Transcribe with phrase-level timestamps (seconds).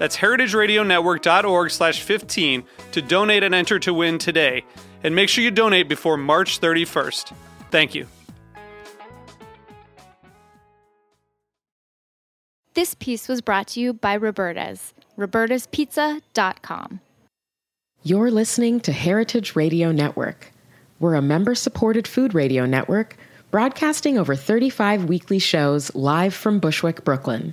[0.00, 4.64] That's heritageradionetwork.org slash 15 to donate and enter to win today.
[5.04, 7.34] And make sure you donate before March 31st.
[7.70, 8.06] Thank you.
[12.72, 17.00] This piece was brought to you by Roberta's, robertaspizza.com.
[18.02, 20.50] You're listening to Heritage Radio Network.
[20.98, 23.18] We're a member supported food radio network
[23.50, 27.52] broadcasting over 35 weekly shows live from Bushwick, Brooklyn.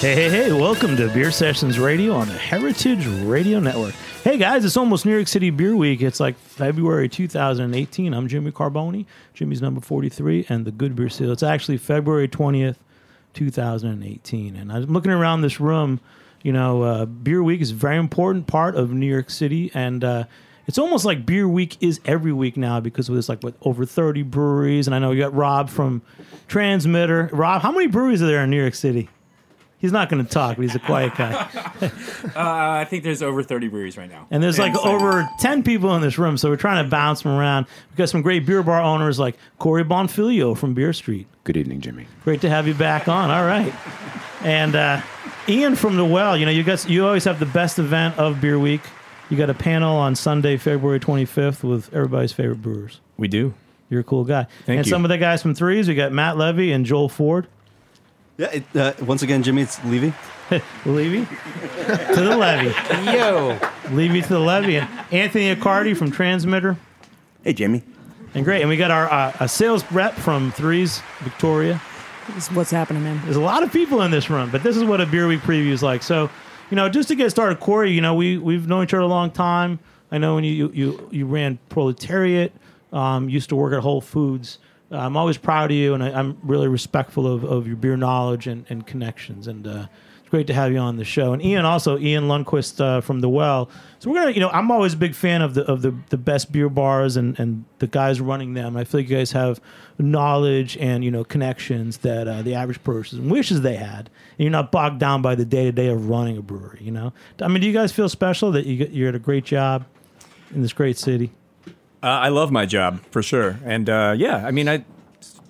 [0.00, 3.94] Hey, hey, hey, welcome to Beer Sessions Radio on the Heritage Radio Network.
[4.22, 6.00] Hey guys, it's almost New York City Beer Week.
[6.02, 8.14] It's like February 2018.
[8.14, 9.06] I'm Jimmy Carbone.
[9.34, 11.32] Jimmy's number 43 and the Good Beer Seal.
[11.32, 12.76] It's actually February 20th,
[13.34, 14.54] 2018.
[14.54, 15.98] And I'm looking around this room,
[16.44, 19.72] you know, uh, Beer Week is a very important part of New York City.
[19.74, 20.24] And uh,
[20.68, 24.22] it's almost like Beer Week is every week now because there's like what, over 30
[24.22, 24.86] breweries.
[24.86, 26.02] And I know you got Rob from
[26.46, 27.30] Transmitter.
[27.32, 29.08] Rob, how many breweries are there in New York City?
[29.78, 31.48] He's not going to talk, but he's a quiet guy.
[32.34, 34.26] Uh, I think there's over 30 breweries right now.
[34.30, 37.22] And there's like so- over 10 people in this room, so we're trying to bounce
[37.22, 37.66] them around.
[37.90, 41.26] We've got some great beer bar owners like Cory Bonfiglio from Beer Street.
[41.44, 42.06] Good evening, Jimmy.
[42.24, 43.30] Great to have you back on.
[43.30, 43.72] All right.
[44.42, 45.00] And uh,
[45.48, 48.40] Ian from The Well, you know, you guys, you always have the best event of
[48.40, 48.82] Beer Week.
[49.30, 53.00] You got a panel on Sunday, February 25th with everybody's favorite brewers.
[53.16, 53.54] We do.
[53.90, 54.46] You're a cool guy.
[54.66, 54.90] Thank and you.
[54.90, 57.46] some of the guys from Threes, we got Matt Levy and Joel Ford.
[58.38, 60.14] Yeah, it, uh, once again, Jimmy, it's Levy.
[60.86, 62.72] Levy to the Levy.
[63.10, 63.58] Yo.
[63.90, 64.76] Levy to the Levy.
[64.76, 66.76] And Anthony Accardi from Transmitter.
[67.42, 67.82] Hey, Jimmy.
[68.34, 68.60] And great.
[68.60, 71.82] And we got our uh, a sales rep from Threes, Victoria.
[72.28, 73.20] This is what's happening, man.
[73.24, 75.40] There's a lot of people in this room, but this is what a beer week
[75.40, 76.04] preview is like.
[76.04, 76.30] So,
[76.70, 79.06] you know, just to get started, Cory, you know, we we've known each other a
[79.08, 79.80] long time.
[80.12, 82.52] I know when you you you, you ran Proletariat,
[82.92, 84.58] um, used to work at Whole Foods.
[84.90, 88.46] I'm always proud of you, and I, I'm really respectful of, of your beer knowledge
[88.46, 89.46] and, and connections.
[89.46, 89.86] And uh,
[90.28, 91.32] it's great to have you on the show.
[91.32, 93.70] And Ian also, Ian Ljungquist uh, from the Well.
[93.98, 96.16] So we're gonna, you know, I'm always a big fan of the of the, the
[96.16, 98.76] best beer bars and, and the guys running them.
[98.76, 99.60] I feel like you guys have
[99.98, 104.10] knowledge and you know connections that uh, the average person wishes they had.
[104.38, 106.80] And you're not bogged down by the day to day of running a brewery.
[106.82, 109.18] You know, I mean, do you guys feel special that you get, you're at a
[109.18, 109.86] great job
[110.54, 111.32] in this great city?
[112.02, 114.84] Uh, I love my job for sure, and uh, yeah, I mean, I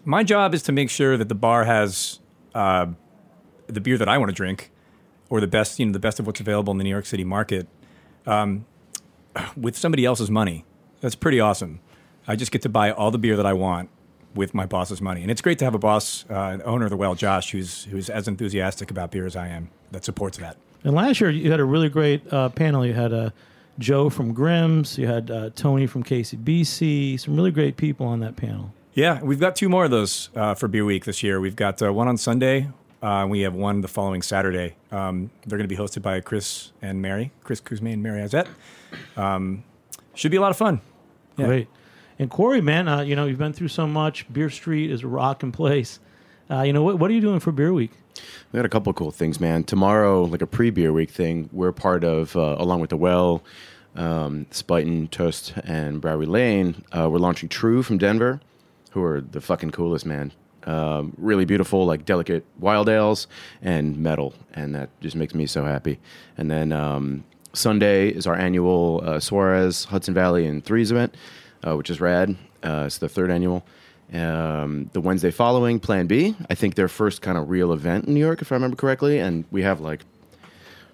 [0.04, 2.20] my job is to make sure that the bar has
[2.54, 2.86] uh,
[3.66, 4.70] the beer that I want to drink,
[5.28, 7.24] or the best, you know, the best of what's available in the New York City
[7.24, 7.68] market,
[8.26, 8.64] um,
[9.56, 10.64] with somebody else's money.
[11.02, 11.80] That's pretty awesome.
[12.26, 13.90] I just get to buy all the beer that I want
[14.34, 16.90] with my boss's money, and it's great to have a boss, uh, an owner of
[16.90, 20.56] the Well, Josh, who's who's as enthusiastic about beer as I am, that supports that.
[20.82, 22.86] And last year you had a really great uh, panel.
[22.86, 23.30] You had uh,
[23.78, 28.36] Joe from Grimm's, you had uh, Tony from KCBC, some really great people on that
[28.36, 28.72] panel.
[28.94, 31.40] Yeah, we've got two more of those uh, for Beer Week this year.
[31.40, 32.68] We've got uh, one on Sunday.
[33.00, 34.74] Uh, we have one the following Saturday.
[34.90, 38.48] Um, they're going to be hosted by Chris and Mary, Chris Cuzme and Mary Izett.
[39.16, 39.62] Um,
[40.14, 40.80] should be a lot of fun.
[41.36, 41.46] Yeah.
[41.46, 41.68] Great.
[42.18, 44.30] And Cory, man, uh, you know you've been through so much.
[44.32, 46.00] Beer Street is a rocking place.
[46.50, 46.98] Uh, you know what?
[46.98, 47.92] What are you doing for Beer Week?
[48.52, 49.64] We got a couple cool things, man.
[49.64, 53.42] Tomorrow, like a pre-beer week thing, we're part of, uh, along with the Well,
[53.96, 56.84] um, Spuyten, Tørst, and Brouwerij Lane.
[56.92, 58.40] Uh, we're launching TRVE from Denver,
[58.92, 60.32] who are the fucking coolest, man.
[60.64, 63.26] Um, really beautiful, like delicate wild ales
[63.62, 65.98] and metal, and that just makes me so happy.
[66.36, 67.24] And then um,
[67.54, 71.14] Sunday is our annual uh, Suarez Hudson Valley and Threes event.
[71.66, 72.36] uh, which is rad.
[72.62, 73.64] Uh, it's the third annual.
[74.12, 76.34] Um, the Wednesday following, Plan Bee.
[76.48, 79.18] I think their first kind of real event in New York, if I remember correctly,
[79.18, 80.04] and we have like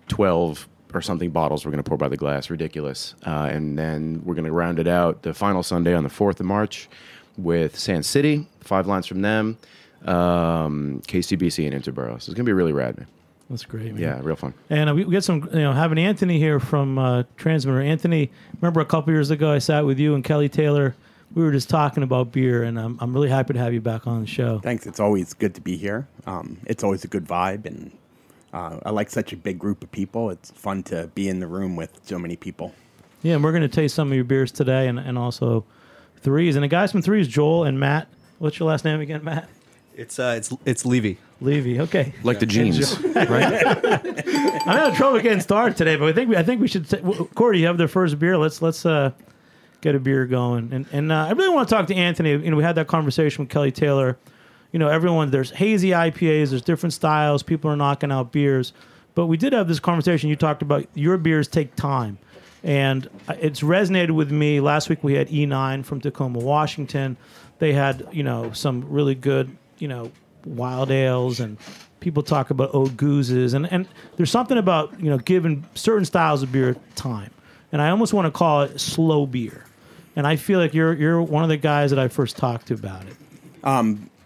[0.08, 2.50] twelve or something bottles we're going to pour by the glass.
[2.50, 3.14] Ridiculous.
[3.26, 6.40] Uh, and then we're going to round it out the final Sunday on the fourth
[6.40, 6.88] of March
[7.36, 9.58] with Sand City, five lines from them,
[10.04, 12.10] um, KCBC and Interborough.
[12.10, 12.96] So it's going to be really rad.
[12.96, 13.06] Man.
[13.50, 13.92] That's great.
[13.92, 13.98] Man.
[13.98, 14.54] Yeah, real fun.
[14.70, 17.80] And uh, we, we get some, you know, having Anthony here from uh, Transmitter.
[17.80, 20.94] Anthony, remember a couple years ago I sat with you and Kelly Taylor.
[21.34, 24.06] We were just talking about beer, and I'm, I'm really happy to have you back
[24.06, 24.60] on the show.
[24.60, 24.86] Thanks.
[24.86, 26.06] It's always good to be here.
[26.26, 27.90] Um, it's always a good vibe, and
[28.52, 30.30] uh, I like such a big group of people.
[30.30, 32.72] It's fun to be in the room with so many people.
[33.22, 35.64] Yeah, and we're going to taste some of your beers today, and, and also
[36.18, 36.54] threes.
[36.54, 38.08] And the guys from threes, Joel and Matt.
[38.38, 39.48] What's your last name again, Matt?
[39.96, 41.18] It's uh, it's it's Levy.
[41.40, 41.80] Levy.
[41.80, 42.12] Okay.
[42.24, 43.64] Like the jeans, right?
[44.66, 46.88] I'm having trouble getting started today, but I think we, I think we should.
[46.88, 48.36] T- w- Cory, you have their first beer.
[48.36, 49.12] Let's let's uh,
[49.84, 50.72] get a beer going.
[50.72, 52.30] And and uh, I really want to talk to Anthony.
[52.30, 54.16] You know, we had that conversation with Kelly Taylor.
[54.72, 56.50] You know, everyone there's hazy IPAs.
[56.50, 57.42] There's different styles.
[57.42, 58.72] People are knocking out beers,
[59.14, 60.30] but we did have this conversation.
[60.30, 62.18] You talked about your beers take time,
[62.64, 64.60] and uh, it's resonated with me.
[64.60, 67.16] Last week we had E9 from Tacoma, Washington.
[67.58, 70.10] They had you know some really good you know
[70.46, 71.58] wild ales and
[72.00, 76.42] people talk about old gooses and, and there's something about you know giving certain styles
[76.42, 77.30] of beer time
[77.72, 79.64] and i almost want to call it slow beer
[80.16, 82.74] and i feel like you're you're one of the guys that i first talked to
[82.74, 83.16] about it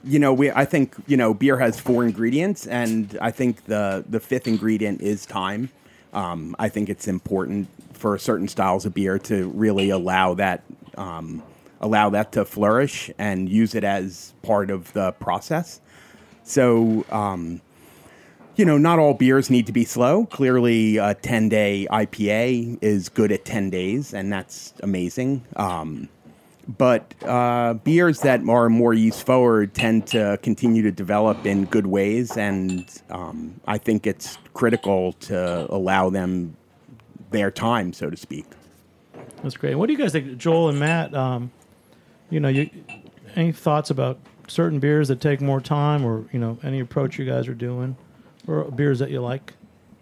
[0.05, 4.05] You know, we I think you know beer has four ingredients, and I think the
[4.09, 5.71] the fifth ingredient is time.
[6.13, 10.63] Um, I think it's important for certain styles of beer to really allow that
[10.97, 11.43] um,
[11.81, 15.81] allow that to flourish and use it as part of the process.
[16.45, 17.61] So, um,
[18.59, 20.27] you know, not all beers need to be slow.
[20.27, 25.45] Clearly, a 10 day IPA is good at 10 days, and that's amazing.
[25.55, 26.09] Um,
[26.77, 31.87] but uh, beers that are more yeast forward tend to continue to develop in good
[31.87, 36.57] ways, and um, I think it's critical to allow them
[37.31, 38.45] their time, so to speak.
[39.43, 41.51] that's great what do you guys think joel and matt um,
[42.31, 42.69] you know you
[43.37, 44.19] any thoughts about
[44.49, 47.97] certain beers that take more time or you know any approach you guys are doing
[48.49, 49.53] or beers that you like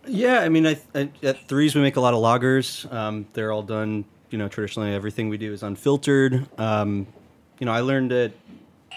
[0.07, 2.91] Yeah, I mean, I, I, at threes we make a lot of lagers.
[2.93, 4.05] Um, they're all done.
[4.31, 6.49] You know, traditionally everything we do is unfiltered.
[6.59, 7.07] Um,
[7.59, 8.33] you know, I learned at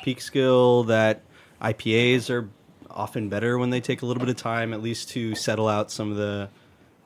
[0.05, 1.21] Peekskill that
[1.61, 2.49] IPAs are
[2.89, 5.91] often better when they take a little bit of time, at least to settle out
[5.91, 6.49] some of the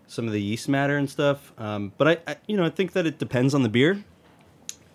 [0.08, 1.54] some of the yeast matter and stuff.
[1.58, 4.04] Um, but I, I, you know, I think that it depends on the beer.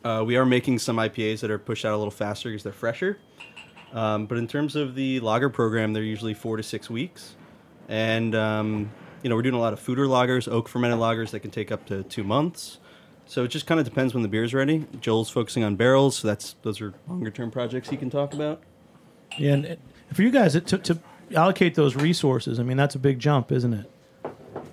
[0.05, 2.73] Uh, we are making some IPAs that are pushed out a little faster because they're
[2.73, 3.19] fresher.
[3.93, 7.35] Um, but in terms of the lager program, they're usually four to six weeks,
[7.89, 8.91] and um,
[9.23, 11.73] you know we're doing a lot of foeder lagers, oak fermented lagers that can take
[11.73, 12.79] up to two months.
[13.27, 14.87] So it just kind of depends when the beer's ready.
[15.01, 18.63] Joel's focusing on barrels, so that's those are longer term projects he can talk about.
[19.37, 19.81] yeah and it-
[20.15, 20.99] for you guys to, to
[21.37, 23.91] allocate those resources i mean that's a big jump isn't it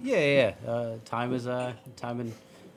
[0.02, 0.54] Yeah, yeah.
[0.64, 0.72] yeah.
[0.72, 2.32] Uh, time is uh, time and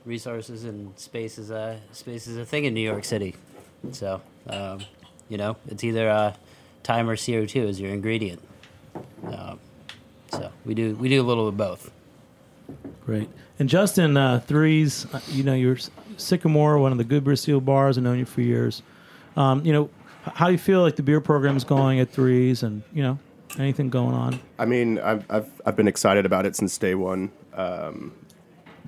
[0.05, 3.37] resources and space is a space is a thing in New York City.
[3.93, 4.20] So
[4.50, 4.81] um,
[5.29, 6.34] you know, it's either uh,
[6.82, 8.43] time or CO two is your ingredient.
[9.26, 9.61] Um,
[10.32, 11.90] so we do we do a little of both.
[13.04, 13.28] Great.
[13.58, 15.78] And Justin, uh, threes, uh, you know, you're
[16.16, 17.98] Sycamore, one of the good Brazil bars.
[17.98, 18.82] I've known you for years.
[19.36, 19.91] Um, you know,
[20.22, 23.19] how do you feel like the beer program is going at threes and, you know,
[23.58, 24.38] anything going on?
[24.58, 27.31] I mean, I've, I've, I've been excited about it since day one.
[27.55, 28.12] Um,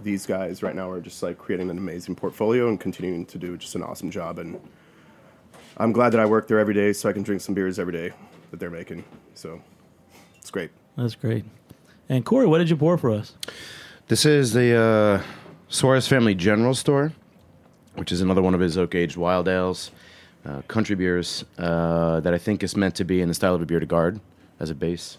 [0.03, 3.57] these guys right now are just like creating an amazing portfolio and continuing to do
[3.57, 4.39] just an awesome job.
[4.39, 4.61] And
[5.79, 7.93] I'm glad that I work there every day so I can drink some beers every
[7.93, 8.13] day
[8.51, 9.05] that they're making.
[9.35, 9.61] So
[10.39, 10.71] it's great.
[10.97, 11.45] That's great.
[12.09, 13.35] And Cory, what did you pour for us?
[14.09, 15.23] This is the uh,
[15.69, 17.13] Suarez Family General Store,
[17.95, 19.93] which is another one of his oak aged wild ales,
[20.45, 23.63] uh, country beers uh, that I think is meant to be in the style of
[23.63, 24.21] a bière de garde
[24.59, 25.19] as a base,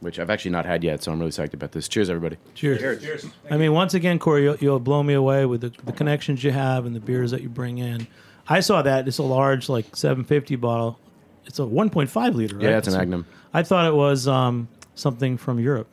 [0.00, 1.86] which I've actually not had yet, so I'm really psyched about this.
[1.86, 2.36] Cheers, everybody.
[2.54, 3.00] Cheers.
[3.00, 3.26] Cheers.
[3.50, 6.50] I mean, once again, Cory, you'll, you'll blow me away with the, the connections you
[6.50, 8.08] have and the beers that you bring in.
[8.48, 9.06] I saw that.
[9.06, 10.98] It's a large, like 750 bottle.
[11.46, 12.64] It's a 1.5 liter, right?
[12.64, 13.26] Yeah, it's a Magnum.
[13.52, 15.88] I thought it was um, something from Europe.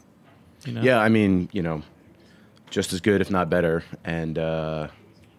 [0.66, 0.82] You know?
[0.82, 1.82] Yeah, I mean, you know,
[2.70, 4.88] just as good, if not better, and uh,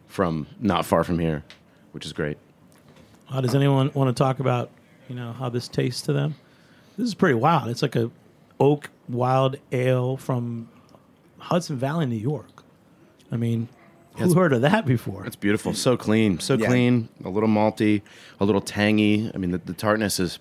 [0.08, 1.44] from not far from here,
[1.92, 2.38] which is great.
[3.30, 4.70] Uh, does anyone want to talk about,
[5.08, 6.34] you know, how this tastes to them?
[6.98, 7.70] This is pretty wild.
[7.70, 8.10] It's like a
[8.60, 10.68] oak wild ale from
[11.38, 12.62] Hudson Valley, New York.
[13.30, 13.68] I mean,
[14.16, 15.24] who it's- heard of that before?
[15.24, 16.66] It's beautiful, so clean, so Yeah.
[16.66, 18.02] clean, a little malty,
[18.40, 19.30] a little tangy.
[19.34, 20.38] I mean, the, the tartness is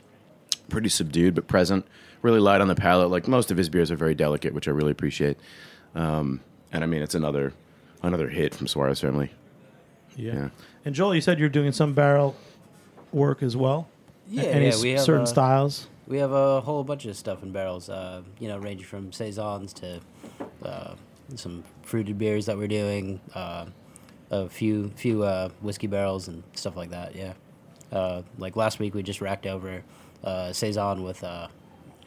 [0.70, 1.86] pretty subdued but present,
[2.22, 3.10] really light on the palate.
[3.10, 5.38] Like most of his beers are very delicate, which I really appreciate.
[5.96, 7.54] Um, and I mean, it's another
[8.04, 9.32] another hit from Suarez family.
[10.16, 10.34] Yeah.
[10.34, 10.50] Yeah.
[10.86, 12.36] And Joel, you said you're doing some barrel
[13.12, 13.88] work as well.
[14.30, 15.88] Yeah, Any yeah, we have certain uh, styles.
[16.08, 17.90] We have a whole bunch of stuff in barrels.
[17.90, 20.00] Uh, you know, ranging from saisons to
[20.63, 20.96] uh,
[21.36, 23.20] some fruited beers that we're doing.
[23.34, 23.66] Uh,
[24.32, 27.16] a few few uh, whiskey barrels and stuff like that.
[27.16, 27.34] Yeah.
[27.92, 29.84] Uh, like last week, we just racked over
[30.24, 31.24] uh, saison with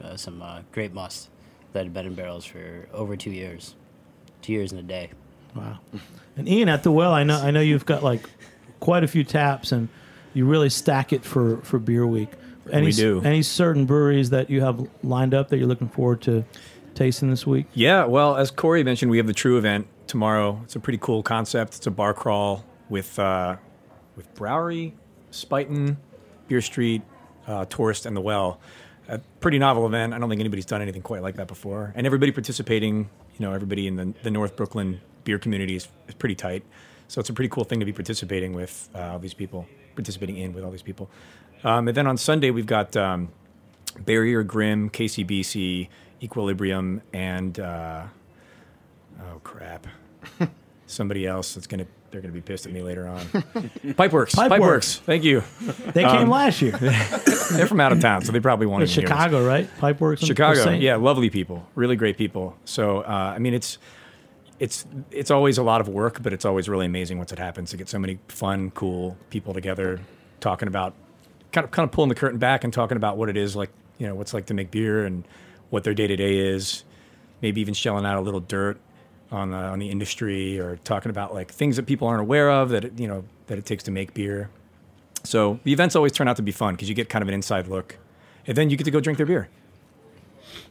[0.03, 1.29] uh, some uh, grape must
[1.73, 3.75] that had been in barrels for over two years,
[4.43, 5.11] two years and a day.
[5.55, 5.79] Wow.
[6.37, 8.29] And Ian, at the well, I know I know you've got like
[8.81, 9.89] quite a few taps, and
[10.33, 12.31] you really stack it for for beer week.
[12.73, 13.21] Any, We do.
[13.23, 16.45] Any certain breweries that you have lined up that you're looking forward to
[16.95, 17.67] tasting this week?
[17.75, 20.61] Yeah, well, as Cory mentioned, we have the TRVE event tomorrow.
[20.65, 21.77] It's a pretty cool concept.
[21.77, 23.57] It's a bar crawl with uh,
[24.17, 24.93] with Brouwerij,
[25.31, 25.97] Spuyten,
[26.49, 27.03] Beer Street,
[27.47, 28.61] uh, Tørst, and the Well.
[29.09, 30.15] A pretty novel event.
[30.15, 31.93] I don't think anybody's done anything quite like that before.
[31.95, 36.15] And everybody participating, you know, everybody in the, the North Brooklyn beer community is, is
[36.15, 36.65] pretty tight.
[37.09, 40.39] So it's a pretty cool thing to be participating with uh, all these people, participating
[40.39, 41.11] in with all these people.
[41.65, 43.31] Um, and then on Sunday, we've got um,
[44.01, 45.89] Barrier Grimm, KCBC,
[46.23, 48.05] Equilibrium, and uh,
[49.21, 49.87] oh crap,
[50.87, 53.19] somebody else that's gonna they're gonna be pissed at me later on.
[53.27, 54.49] Pipeworks, Pipeworks.
[54.49, 54.99] Pipeworks.
[55.01, 55.43] Thank you.
[55.93, 56.71] They came Um, last year.
[57.53, 58.85] They're from out of town, so they probably won't.
[58.85, 59.17] It's even hear.
[59.17, 59.69] Chicago, right?
[59.79, 60.25] Pipeworks.
[60.25, 62.57] Chicago, yeah, lovely people, really great people.
[62.65, 63.79] So uh, I mean, it's
[64.61, 67.71] it's it's always a lot of work, but it's always really amazing once it happens
[67.71, 69.99] to get so many fun, cool people together,
[70.39, 70.95] talking about
[71.53, 73.71] kind of kind of pulling the curtain back and talking about what it is like,
[73.99, 75.25] you know, what's like to make beer and
[75.71, 76.85] what their day to day is.
[77.43, 78.79] Maybe even shelling out a little dirt
[79.33, 82.71] on the on the industry or talking about like things that people aren't aware of
[82.71, 84.51] that it, you know that it takes to make beer.
[85.25, 87.35] So the events always turn out to be fun because you get kind of an
[87.35, 87.97] inside look,
[88.47, 89.49] and then you get to go drink their beer.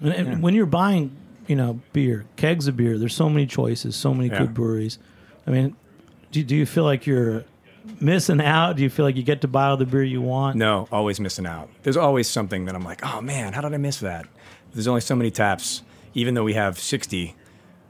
[0.02, 1.16] And, and when you're buying,
[1.48, 4.40] you know, beer, kegs of beer, there's so many choices, so many Yeah.
[4.40, 5.00] good breweries.
[5.48, 5.76] I mean,
[6.32, 7.44] do, do you feel like you're
[8.00, 8.74] missing out?
[8.78, 10.56] Do you feel like you get to buy all the beer you want?
[10.56, 11.70] No, always missing out.
[11.84, 14.26] There's always something that I'm like, oh man, how did I miss that?
[14.74, 15.84] There's only so many taps.
[16.16, 17.36] Even though we have 60,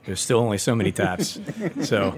[0.06, 1.40] there's still only so many taps.
[1.82, 2.14] so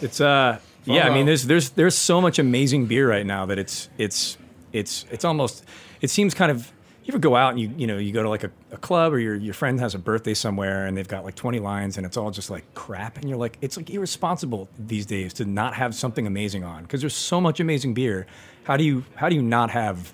[0.00, 3.58] it's uh yeah, I mean there's there's there's so much amazing beer right now that
[3.58, 4.38] it's it's
[4.72, 5.64] it's it's almost
[6.00, 6.72] it seems kind of
[7.04, 9.12] you ever go out and you you know you go to like a, a club
[9.12, 12.06] or your your friend has a birthday somewhere and they've got like 20 lines and
[12.06, 15.74] it's all just like crap and you're like it's like irresponsible these days to not
[15.74, 18.26] have something amazing on because there's so much amazing beer.
[18.64, 20.12] How do you how do you not have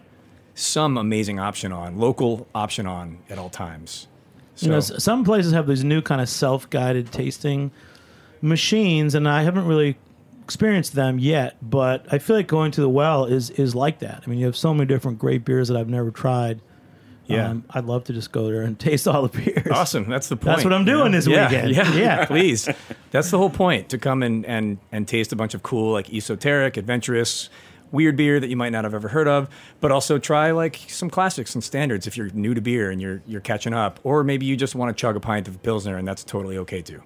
[0.54, 4.06] some amazing option on local option on at all times
[4.54, 7.70] so You know, some places have these new kind of self-guided tasting
[8.40, 9.96] machines, and I haven't really
[10.42, 11.56] experienced them yet.
[11.62, 14.22] But I feel like going to the well is is like that.
[14.26, 16.60] I mean, you have so many different great beers that I've never tried.
[17.26, 17.50] Yeah.
[17.50, 19.68] Um, I'd love to just go there and taste all the beers.
[19.70, 20.08] Awesome.
[20.08, 20.46] That's the point.
[20.46, 21.18] That's what I'm doing know?
[21.18, 21.74] this yeah, weekend.
[21.74, 22.24] Yeah, Yeah.
[22.26, 22.68] please.
[23.10, 26.12] That's the whole point to come and, and, and taste a bunch of cool, like
[26.12, 27.48] esoteric, adventurous,
[27.92, 29.48] weird beer that you might not have ever heard of,
[29.80, 33.22] but also try like some classics and standards if you're new to beer and you're,
[33.26, 34.00] you're catching up.
[34.02, 36.82] Or maybe you just want to chug a pint of Pilsner and that's totally okay
[36.82, 37.02] too.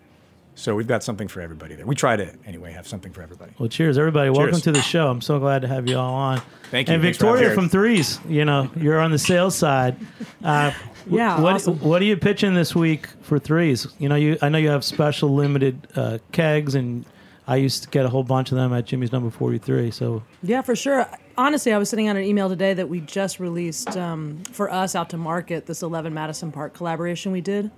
[0.58, 1.84] So we've got something for everybody there.
[1.84, 3.52] We try to, anyway, have something for everybody.
[3.58, 4.30] Well, cheers, everybody.
[4.30, 5.10] Welcome to the show.
[5.10, 6.40] I'm so glad to have you all on.
[6.70, 6.94] Thank you.
[6.94, 9.96] And Thanks Victoria from Threes, you know, you're on the sales side.
[10.42, 10.72] Uh,
[11.08, 11.78] Yeah, What, awesome.
[11.78, 13.86] what are you pitching this week for Threes?
[14.00, 17.04] You know, you I know you have special limited uh, kegs, and
[17.46, 19.90] I used to get a whole bunch of them at Jimmy's Number 43.
[19.92, 21.06] So Yeah, for sure.
[21.38, 24.96] Honestly, I was sitting on an email today that we just released um, for us
[24.96, 27.70] out to market this 11 Madison Park collaboration we did,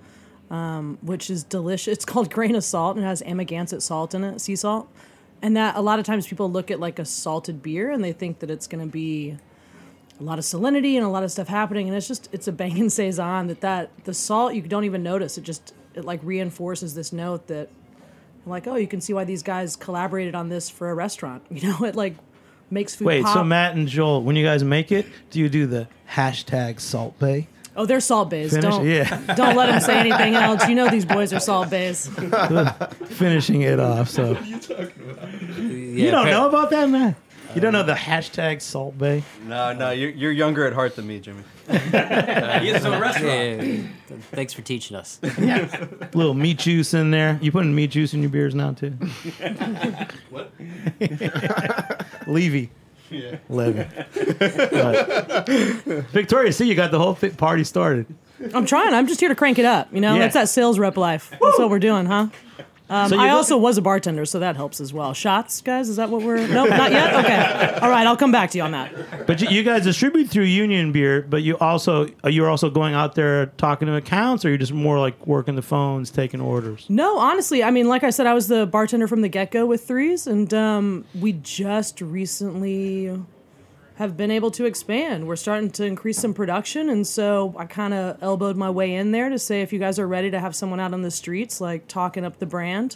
[0.49, 1.93] um, which is delicious.
[1.93, 4.89] It's called Grain of Salt and it has Amagansett salt in it, sea salt.
[5.41, 8.11] And that a lot of times people look at like a salted beer and they
[8.11, 9.37] think that it's going to be
[10.19, 12.51] a lot of salinity and a lot of stuff happening and it's just it's a
[12.51, 16.93] banging saison that that the salt you don't even notice it just it like reinforces
[16.93, 17.69] this note that
[18.45, 21.69] like oh you can see why these guys collaborated on this for a restaurant you
[21.69, 22.15] know it like
[22.71, 23.33] makes food wait, pop.
[23.33, 27.17] so Matt and Joel, when you guys make it, do you do the hashtag Salt
[27.17, 27.47] Bae?
[27.75, 29.33] oh they're salt baes Finish- don't yeah.
[29.35, 32.07] don't let them say anything else you know these boys are salt baes
[33.05, 34.09] Finishing it off.
[34.09, 37.15] So you don't know about that, man.
[37.55, 39.23] You don't know the hashtag Salt Bae.
[39.45, 41.43] No, no, you're, you're younger at heart than me, Jimmy.
[41.69, 42.59] Yeah,
[44.31, 45.19] thanks for teaching us.
[46.13, 47.39] little meat juice in there.
[47.41, 48.93] You putting meat juice in your beers now too?
[50.29, 50.51] What?
[52.27, 52.69] Levy.
[53.09, 53.37] Yeah.
[53.49, 53.85] Levy.
[54.39, 55.47] But-
[56.11, 58.05] Victoria, see, you got the whole fit party started.
[58.53, 60.19] i'm trying i'm just here to crank it up you know Yeah.
[60.21, 62.27] that's that sales rep life that's what we're doing huh
[62.89, 65.13] Um, So I also was a bartender, so that helps as well.
[65.13, 65.89] Shots, guys?
[65.89, 66.47] Is that what we're?
[66.47, 67.13] Nope, not yet.
[67.23, 67.79] Okay.
[67.81, 69.27] All right, I'll come back to you on that.
[69.27, 72.93] But you, you guys distribute through Union Beer, but you also you're you also going
[72.93, 76.85] out there talking to accounts, or you're just more like working the phones, taking orders?
[76.89, 79.65] No, honestly, I mean, like I said, I was the bartender from the get go
[79.65, 83.11] with threes, and um, we just recently
[83.99, 85.27] have been able to expand.
[85.27, 89.11] We're starting to increase some production, and so I kind of elbowed my way in
[89.11, 91.59] there to say, if you guys are ready to have someone out on the streets,
[91.59, 92.95] like talking up the brand.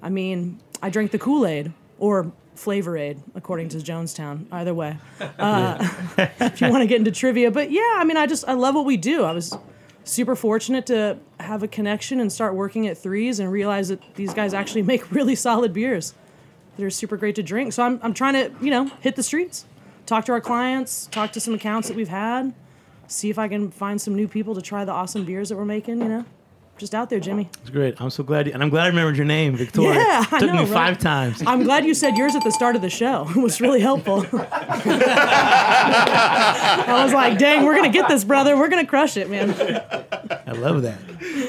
[0.00, 4.46] I mean, I drink the Kool Aid or Flavor Aid, according to Jonestown.
[4.52, 4.98] Either way,
[5.40, 5.76] uh,
[6.18, 8.76] if you want to get into trivia, but yeah, I mean, I just I love
[8.76, 9.24] what we do.
[9.24, 9.58] I was
[10.04, 14.32] super fortunate to have a connection and start working at threes and realize that these
[14.32, 16.14] guys actually make really solid beers
[16.76, 17.72] that are super great to drink.
[17.72, 19.64] So I'm, I'm trying to, you know, hit the streets,
[20.08, 22.54] talk to our clients, talk to some accounts that we've had,
[23.06, 25.66] see if I can find some new people to try the awesome beers that we're
[25.66, 26.24] making, you know.
[26.78, 27.50] Just out there, Jimmy.
[27.60, 28.00] It's great.
[28.00, 29.98] I'm so glad, you, and I'm glad I remembered your name, Victoria.
[29.98, 30.68] Yeah, I took know, me right?
[30.68, 31.42] five times.
[31.44, 33.26] I'm glad you said yours at the start of the show.
[33.30, 34.24] It was really helpful.
[34.32, 34.36] I
[37.02, 38.56] was like, dang, we're going to get this, brother.
[38.56, 39.50] We're going to crush it, man.
[40.46, 41.00] I love that.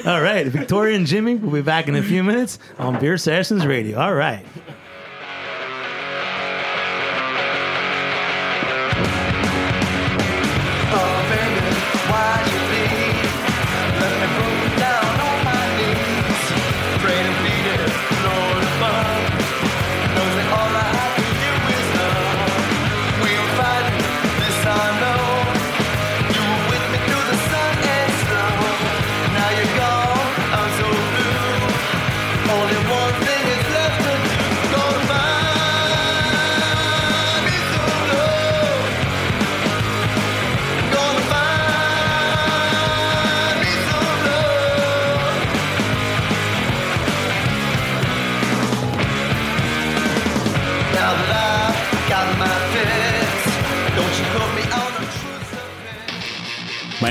[0.04, 3.64] All right, Victoria and Jimmy will be back in a few minutes on Beer Sessions
[3.64, 4.00] Radio.
[4.00, 4.44] All right.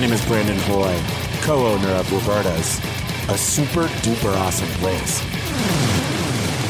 [0.10, 1.00] Name is Brandon Hoy,
[1.42, 2.80] co-owner of Roberta's,
[3.30, 5.22] a super duper awesome place.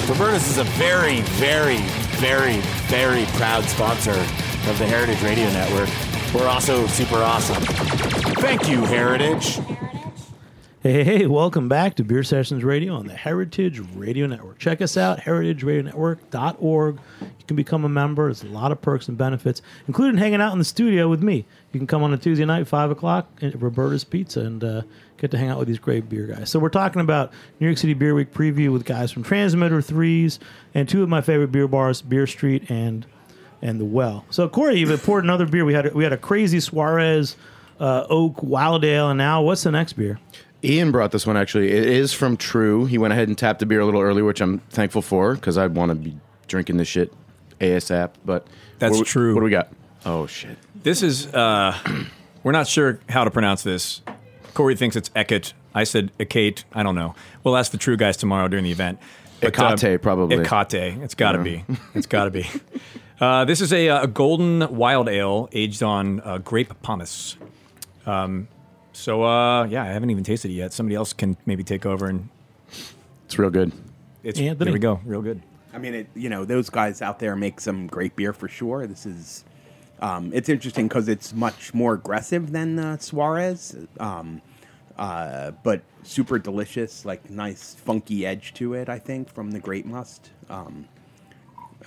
[0.09, 1.77] Roberta's is a very, very,
[2.17, 5.89] very, very proud sponsor of the Heritage Radio Network.
[6.33, 7.63] We're also super awesome.
[8.41, 9.59] Thank you, Heritage.
[10.81, 14.59] Hey, hey, hey, welcome back to Beer Sessions Radio on the Heritage Radio Network.
[14.59, 16.99] Check us out, heritageradionetwork.org.
[17.21, 18.25] You can become a member.
[18.25, 21.45] There's a lot of perks and benefits, including hanging out in the studio with me.
[21.71, 24.81] You can come on a Tuesday night, 5 o'clock, at Roberta's Pizza and uh,
[25.17, 26.49] get to hang out with these great beer guys.
[26.49, 30.39] So we're talking about New York City Beer Week preview with guys from Transmitter, Threes,
[30.73, 33.05] and two of my favorite beer bars, Beer Street and
[33.61, 34.25] and the Well.
[34.29, 35.65] So Cory, you've poured another beer.
[35.65, 37.35] We had a, we had a crazy Suarez
[37.79, 40.19] uh, Oak Wild Ale, and now what's the next beer?
[40.63, 41.71] Ian brought this one actually.
[41.71, 42.89] It is from TRVE.
[42.89, 45.57] He went ahead and tapped the beer a little early, which I'm thankful for because
[45.57, 47.13] I want to be drinking this shit
[47.61, 48.11] ASAP.
[48.25, 48.47] But
[48.79, 49.33] That's what, true.
[49.33, 49.71] What do we got?
[50.05, 50.57] Oh shit!
[50.83, 51.77] This is, uh,
[52.43, 54.01] we're not sure how to pronounce this.
[54.53, 55.53] Cory thinks it's Ekate.
[55.73, 56.63] I said Ekate.
[56.73, 57.15] I don't know.
[57.43, 58.99] We'll ask the TRVE guys tomorrow during the event.
[59.41, 60.37] Ekate, probably.
[60.37, 61.01] Ekate.
[61.03, 61.43] It's got to Yeah.
[61.43, 61.65] be.
[61.95, 62.45] It's got to be.
[63.21, 67.35] Uh, this is a, uh, a golden wild ale aged on uh, grape pomace.
[68.05, 68.47] Um,
[68.93, 70.73] so, uh, yeah, I haven't even tasted it yet.
[70.73, 72.29] Somebody else can maybe take over and.
[73.25, 73.71] It's real good.
[74.23, 74.65] It's, Anthony.
[74.65, 74.99] there we go.
[75.05, 75.41] Real good.
[75.73, 78.87] I mean, it, you know, those guys out there make some great beer for sure.
[78.87, 79.43] This is,
[80.01, 84.41] um, it's interesting because it's much more aggressive than uh, Suarez, um,
[84.97, 88.89] uh, but super delicious, like nice funky edge to it.
[88.89, 90.31] I think from the grape must.
[90.49, 90.85] Um,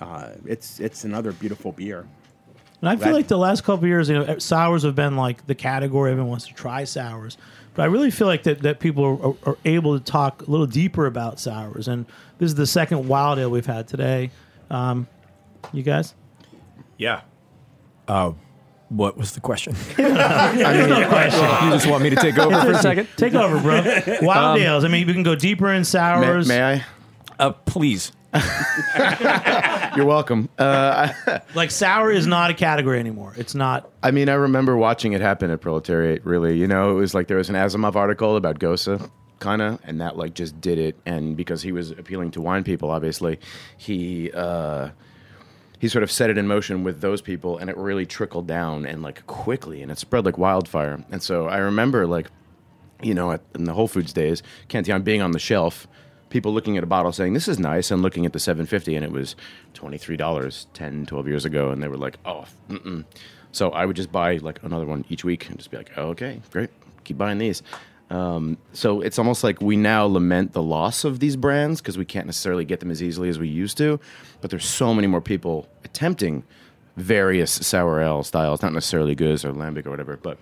[0.01, 2.07] uh, it's it's another beautiful beer.
[2.81, 5.15] And I feel That- like the last couple of years, you know, sours have been
[5.15, 7.37] like the category everyone wants to try sours.
[7.75, 10.51] But I really feel like that, that people are, are, are able to talk a
[10.51, 11.87] little deeper about sours.
[11.87, 12.05] And
[12.39, 14.31] this is the second wild ale we've had today.
[14.69, 15.07] Um,
[15.71, 16.13] you guys?
[16.97, 17.21] Yeah.
[18.07, 18.33] Uh,
[18.89, 19.73] what was the question?
[19.97, 21.41] There's no question.
[21.65, 23.07] You just want me to take over for a second?
[23.17, 23.81] Take over, bro.
[24.21, 24.83] Wild Um, ales.
[24.83, 26.47] I mean, we can go deeper in sours.
[26.47, 26.83] May, may
[27.39, 28.11] Uh, please.
[28.35, 29.93] I?
[29.95, 30.49] You're welcome.
[30.57, 31.11] Uh,
[31.55, 33.33] like sour is not a category anymore.
[33.37, 33.89] It's not.
[34.01, 36.25] I mean, I remember watching it happen at Proletariat.
[36.25, 39.79] Really, you know, it was like there was an Asimov article about Gosa, kind of,
[39.83, 40.99] and that like just did it.
[41.05, 43.39] And because he was appealing to wine people, obviously,
[43.77, 44.89] he uh,
[45.83, 48.85] he sort of set it in motion with those people, and it really trickled down
[48.85, 51.03] and like quickly, and it spread like wildfire.
[51.11, 52.27] And so I remember like,
[53.01, 55.85] you know, at, in the Whole Foods days, Cantillon being on the shelf.
[56.29, 59.03] People looking at a bottle saying, This is nice, and looking at the 750 and
[59.03, 59.35] it was
[59.73, 61.71] $23 10, 12 years ago.
[61.71, 63.03] And they were like, Oh, mm-mm.
[63.51, 66.07] So I would just buy like another one each week and just be like, oh,
[66.11, 66.69] okay, great,
[67.03, 67.61] keep buying these.
[68.13, 72.05] Um, so it's almost like we now lament the loss of these brands because we
[72.05, 73.99] can't necessarily get them as easily as we used to.
[74.39, 76.43] But there's so many more people attempting
[76.95, 80.17] various sour ale styles, not necessarily Gueuze or Lambic or whatever.
[80.17, 80.37] But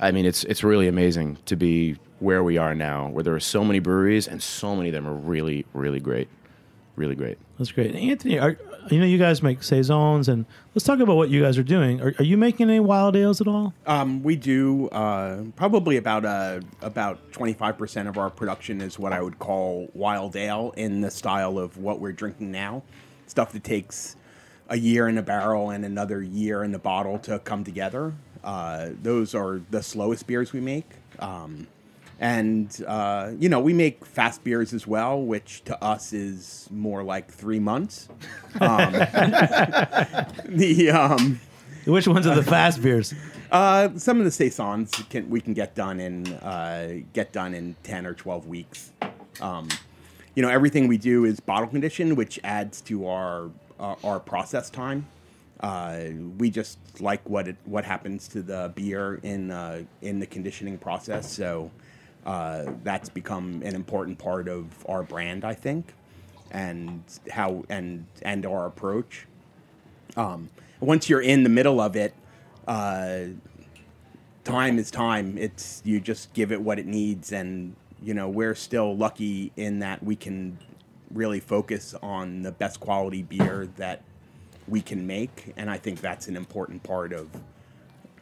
[0.00, 3.40] I mean, it's it's really amazing to be where we are now, where there are
[3.40, 6.28] so many breweries and so many of them are really, really great,
[6.96, 7.38] really great.
[7.56, 7.94] That's great.
[7.94, 8.58] Anthony, are,
[8.90, 12.00] you know, you guys make saisons, and let's talk about what you guys are doing.
[12.00, 13.72] Are, are you making any wild ales at all?
[13.86, 18.98] Um, we do uh, probably about uh, about twenty five percent of our production is
[18.98, 22.82] what I would call wild ale in the style of what we're drinking now,
[23.26, 24.16] stuff that takes
[24.68, 28.12] a year in a barrel and another year in the bottle to come together.
[28.44, 30.88] Uh, those are the slowest beers we make.
[31.18, 31.66] Um,
[32.20, 37.02] and uh, you know we make fast beers as well, which to us is more
[37.02, 38.08] like three months.
[38.60, 38.92] Um,
[40.44, 41.40] the um,
[41.84, 43.14] which ones are the fast beers?
[43.52, 47.76] Uh, some of the saisons can we can get done in uh, get done in
[47.84, 48.90] ten or twelve weeks.
[49.40, 49.68] Um,
[50.34, 54.68] you know everything we do is bottle conditioned, which adds to our uh, our process
[54.68, 55.06] time.
[55.60, 56.06] Uh,
[56.38, 60.76] we just like what it what happens to the beer in uh, in the conditioning
[60.76, 61.32] process.
[61.32, 61.70] So
[62.26, 65.94] uh, that's become an important part of our brand, I think,
[66.50, 69.26] and how and and our approach.
[70.16, 72.14] Um, once you're in the middle of it,
[72.66, 73.20] uh,
[74.44, 75.38] time is time.
[75.38, 79.78] It's you just give it what it needs, and you know we're still lucky in
[79.80, 80.58] that we can
[81.12, 84.02] really focus on the best quality beer that
[84.68, 87.28] we can make, and I think that's an important part of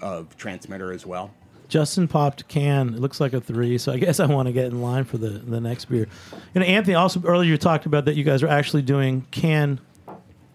[0.01, 1.33] of Transmitter as well.
[1.69, 2.95] Justin popped can.
[2.95, 5.19] It looks like a three, so I guess I want to get in line for
[5.19, 6.09] the, the next beer.
[6.55, 9.81] And Anthony, also earlier you talked about that you guys are actually doing can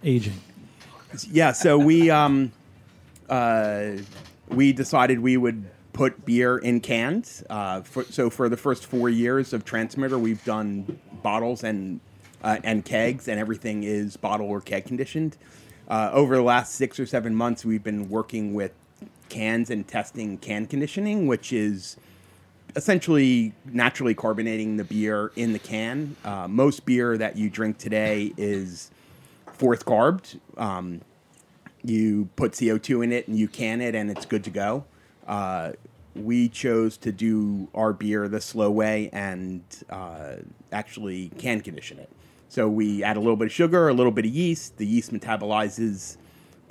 [0.03, 0.41] aging.
[1.29, 2.51] Yeah, so we um,
[3.29, 3.91] uh,
[4.49, 7.43] we decided we would put beer in cans.
[7.49, 11.99] Uh, for, so for the first four years of Transmitter, we've done bottles and
[12.43, 15.37] uh, and kegs, and everything is bottle or keg conditioned.
[15.87, 18.71] Uh, over the last six or seven months, we've been working with
[19.33, 21.97] cans and testing can conditioning, which is
[22.75, 26.15] essentially naturally carbonating the beer in the can.
[26.23, 28.91] Uh, most beer that you drink today is
[29.53, 30.39] force carbed.
[30.55, 31.01] Um,
[31.83, 34.85] you put CO2 in it and you can it, and it's good to go.
[35.27, 35.71] Uh,
[36.15, 40.35] we chose to do our beer the slow way and uh,
[40.71, 42.09] actually can condition it.
[42.49, 44.77] So we add a little bit of sugar, a little bit of yeast.
[44.77, 46.17] The yeast metabolizes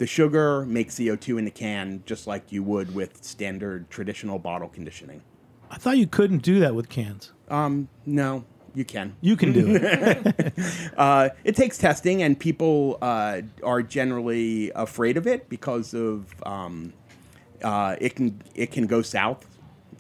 [0.02, 4.68] the sugar, makes CO2 in the can, just like you would with standard traditional bottle
[4.68, 5.22] conditioning.
[5.70, 7.30] I thought you couldn't do that with cans.
[7.46, 9.14] Um, no, you can.
[9.20, 10.54] You can do it.
[10.96, 16.92] uh, it takes testing, and people uh, are generally afraid of it because of um,
[17.62, 19.46] uh, it can it can go south.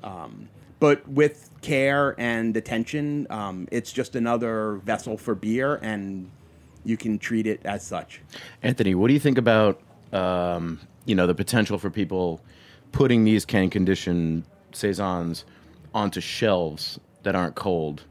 [0.02, 0.48] Um,
[0.80, 6.28] but with care and attention, um, it's just another vessel for beer, and
[6.84, 8.20] you can treat it as such.
[8.64, 9.80] Anthony, what do you think about
[10.12, 12.40] um, you know the potential for people
[12.92, 15.44] putting these can conditioned saisons
[15.94, 18.04] onto shelves that aren't cold,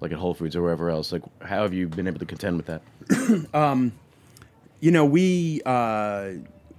[0.00, 1.12] like at Whole Foods or wherever else?
[1.12, 3.54] Like, how have you been able to contend with that?
[3.54, 3.92] um,
[4.80, 6.32] you know, we uh,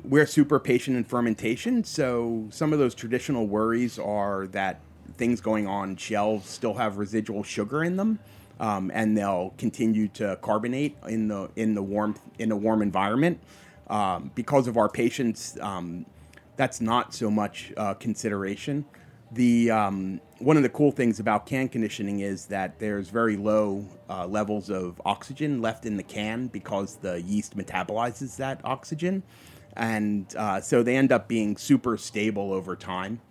[0.04, 4.80] we're super patient in fermentation, so some of those traditional worries are that
[5.18, 8.20] things going on shelves still have residual sugar in them,
[8.60, 13.40] um, and they'll continue to carbonate in the in the warm in a warm environment.
[13.90, 16.06] Um, because of our patience, um,
[16.58, 18.86] that's not so much uh, consideration.
[19.32, 23.86] The um, one of the cool things about can conditioning is that there's very low
[24.10, 29.24] uh, levels of oxygen left in the can because the yeast metabolizes that oxygen,
[29.76, 33.22] and uh, so they end up being super stable over time.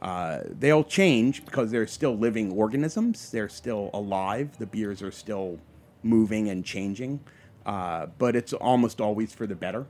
[0.00, 3.30] Uh, they'll change because they're still living organisms.
[3.30, 4.56] They're still alive.
[4.58, 5.58] The beers are still
[6.02, 7.20] moving and changing,
[7.66, 9.86] uh, but it's almost always for the better.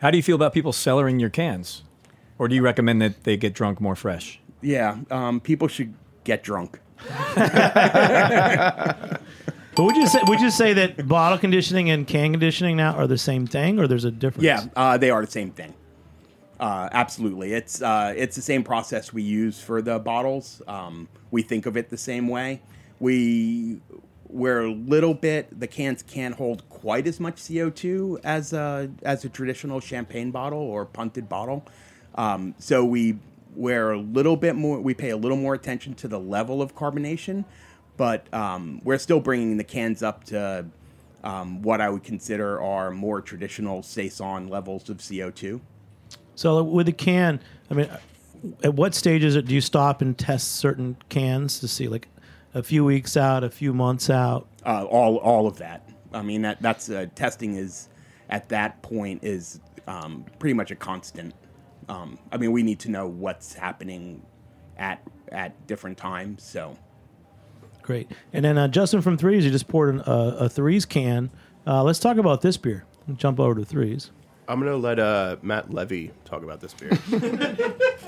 [0.00, 1.82] How do you feel about people cellaring your cans?
[2.38, 4.40] Or do you recommend that they get drunk more fresh?
[4.62, 6.80] Yeah, um, people should get drunk.
[9.80, 13.06] But would you say would you say that bottle conditioning and can conditioning now are
[13.06, 14.44] the same thing, or there's a difference?
[14.44, 15.74] Yeah, uh, they are the same thing.
[16.58, 20.60] Uh, absolutely, it's uh, it's the same process we use for the bottles.
[20.66, 22.60] Um, we think of it the same way.
[22.98, 23.80] We
[24.28, 28.90] we're a little bit the cans can't hold quite as much CO two as a
[29.02, 31.64] as a traditional champagne bottle or punted bottle.
[32.14, 33.18] Um, so we
[33.54, 34.80] we're a little bit more.
[34.80, 37.44] We pay a little more attention to the level of carbonation,
[37.96, 40.66] but um, we're still bringing the cans up to
[41.22, 45.60] um, what I would consider are more traditional saison levels of CO two.
[46.34, 47.40] So with the can,
[47.70, 47.90] I mean,
[48.64, 52.08] at what stages do you stop and test certain cans to see like
[52.54, 54.46] a few weeks out, a few months out?
[54.64, 55.86] Uh, all all of that.
[56.12, 57.88] I mean that that's uh, testing is
[58.28, 61.34] at that point is um, pretty much a constant.
[61.88, 64.22] Um, I mean we need to know what's happening
[64.76, 66.42] at at different times.
[66.42, 66.76] So
[67.82, 68.10] Great.
[68.32, 71.30] And then uh, Justin from Threes, you just poured an, uh, a Threes can.
[71.66, 72.84] Uh, let's talk about this beer.
[73.16, 74.10] Jump over to Threes.
[74.46, 76.90] I'm gonna let uh, Matt Levy talk about this beer.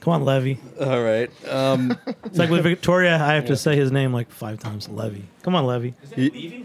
[0.00, 0.58] Come on, Levy.
[0.80, 1.30] All right.
[1.48, 4.88] Um, It's like with Victoria, I have to say his name like five times.
[4.88, 5.24] Levy.
[5.42, 5.94] Come on, Levy.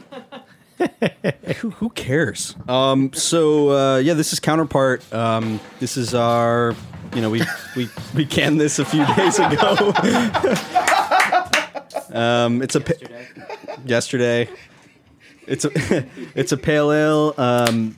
[1.58, 2.56] who, who cares?
[2.68, 5.12] Um, so uh, yeah, this is counterpart.
[5.14, 6.76] Um, this is our,
[7.16, 7.42] you know, we
[7.76, 9.94] we we canned this a few days ago.
[12.14, 12.94] um, it's a pa-
[13.86, 14.50] yesterday.
[15.48, 17.34] It's a it's a pale ale.
[17.38, 17.96] Um,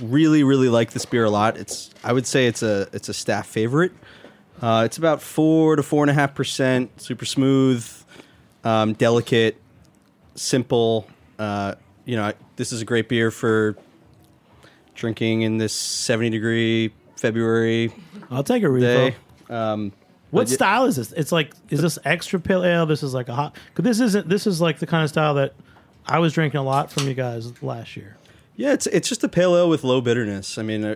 [0.00, 1.56] really, really like this beer a lot.
[1.56, 3.92] It's I would say it's a it's a staff favorite.
[4.62, 7.00] Uh, it's about four to four and a half percent.
[7.00, 7.84] Super smooth,
[8.64, 9.60] um, delicate,
[10.36, 11.06] simple.
[11.38, 13.76] Uh, you know, this is a great beer for
[14.94, 17.92] drinking in this seventy degree February.
[18.30, 19.10] I'll take a refill.
[19.10, 19.16] day.
[19.50, 19.92] Um,
[20.30, 21.12] What but y- style is this?
[21.12, 22.86] It's like, is this extra pale ale?
[22.86, 23.56] This is like a hot.
[23.74, 24.28] Because this isn't.
[24.28, 25.54] This is like the kind of style that
[26.06, 28.16] I was drinking a lot from you guys last year.
[28.56, 30.56] Yeah, it's it's just a pale ale with low bitterness.
[30.58, 30.94] I mean, uh,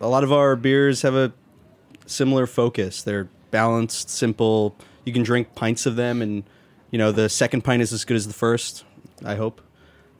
[0.00, 1.32] a lot of our beers have a
[2.10, 3.02] similar focus.
[3.02, 4.76] They're balanced, simple.
[5.04, 6.44] You can drink pints of them, and
[6.90, 8.84] you know the second pint is as good as the first.
[9.24, 9.60] I hope.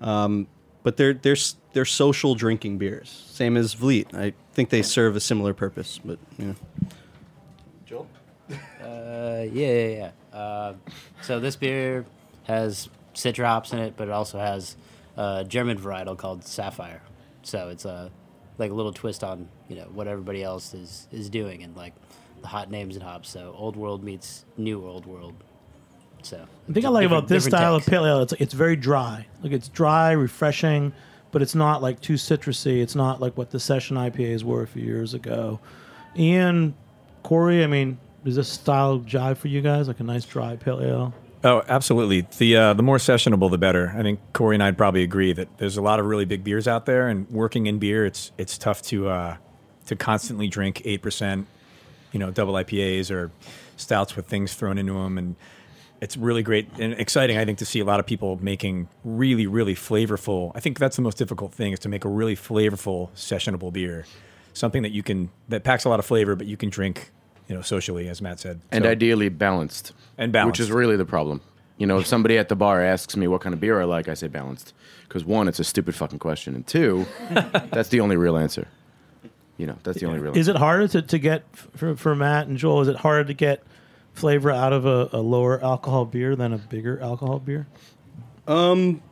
[0.00, 0.46] Um,
[0.82, 1.36] but they're they're
[1.72, 4.14] they're social drinking beers, same as Vliet.
[4.14, 6.00] I think they serve a similar purpose.
[6.02, 6.54] But you know,
[8.82, 10.38] Uh, yeah, yeah, yeah.
[10.38, 10.74] Uh,
[11.22, 12.04] so this beer
[12.44, 14.76] has citra hops in it, but it also has
[15.16, 17.00] a German varietal called Saphir.
[17.42, 18.10] So it's a
[18.60, 21.94] like a little twist on you know what everybody else is is doing and like
[22.42, 23.28] the hot names and hops.
[23.30, 25.34] So old world meets new old world.
[26.22, 29.26] So The thing I like about this style of pale ale, it's it's very dry.
[29.42, 30.92] Like it's dry, refreshing,
[31.32, 32.82] but it's not like too citrusy.
[32.82, 35.60] It's not like what the session IPAs were a few years ago.
[36.16, 36.74] Ian,
[37.22, 39.88] Cory, I mean, does this style jive for you guys?
[39.88, 41.14] Like a nice dry pale ale?
[41.42, 42.26] Oh, absolutely.
[42.36, 43.94] The uh, the more sessionable, the better.
[43.96, 46.68] I think Cory and I'd probably agree that there's a lot of really big beers
[46.68, 49.36] out there, and working in beer, it's it's tough to uh,
[49.86, 51.46] to constantly drink eight percent,
[52.12, 53.30] you know, double IPAs or
[53.76, 55.34] stouts with things thrown into them, and
[56.02, 57.38] it's really great and exciting.
[57.38, 60.52] I think to see a lot of people making really really flavorful.
[60.54, 64.04] I think that's the most difficult thing is to make a really flavorful sessionable beer,
[64.52, 67.12] something that you can that packs a lot of flavor, but you can drink,
[67.50, 69.92] you know, socially, as Matt said, and So- ideally balanced.
[70.16, 70.60] And balanced.
[70.60, 71.40] Which is really the problem.
[71.78, 74.06] You know, if somebody at the bar asks me what kind of beer I like,
[74.06, 74.72] I say balanced.
[75.08, 76.54] Because one, it's a stupid fucking question.
[76.54, 77.06] And two,
[77.72, 78.68] that's the only real answer.
[79.56, 80.56] You know, that's the only real Is answer.
[80.56, 82.82] it harder to, to get for, for Matt and Joel?
[82.82, 83.62] Is it harder to get
[84.12, 87.66] flavor out of a, a lower alcohol beer than a bigger alcohol beer?
[88.46, 89.02] Um,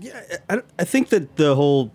[0.00, 1.90] yeah, I, I think that the whole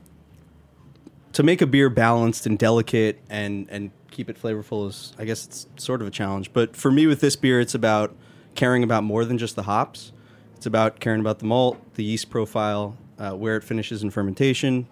[1.37, 5.45] to make a beer balanced and delicate and and keep it flavorful is, I guess,
[5.45, 6.51] it's sort of a challenge.
[6.51, 8.15] But for me, with this beer, it's about
[8.55, 10.11] caring about more than just the hops.
[10.55, 14.87] It's about caring about the malt, the yeast profile, uh, where it finishes in fermentation.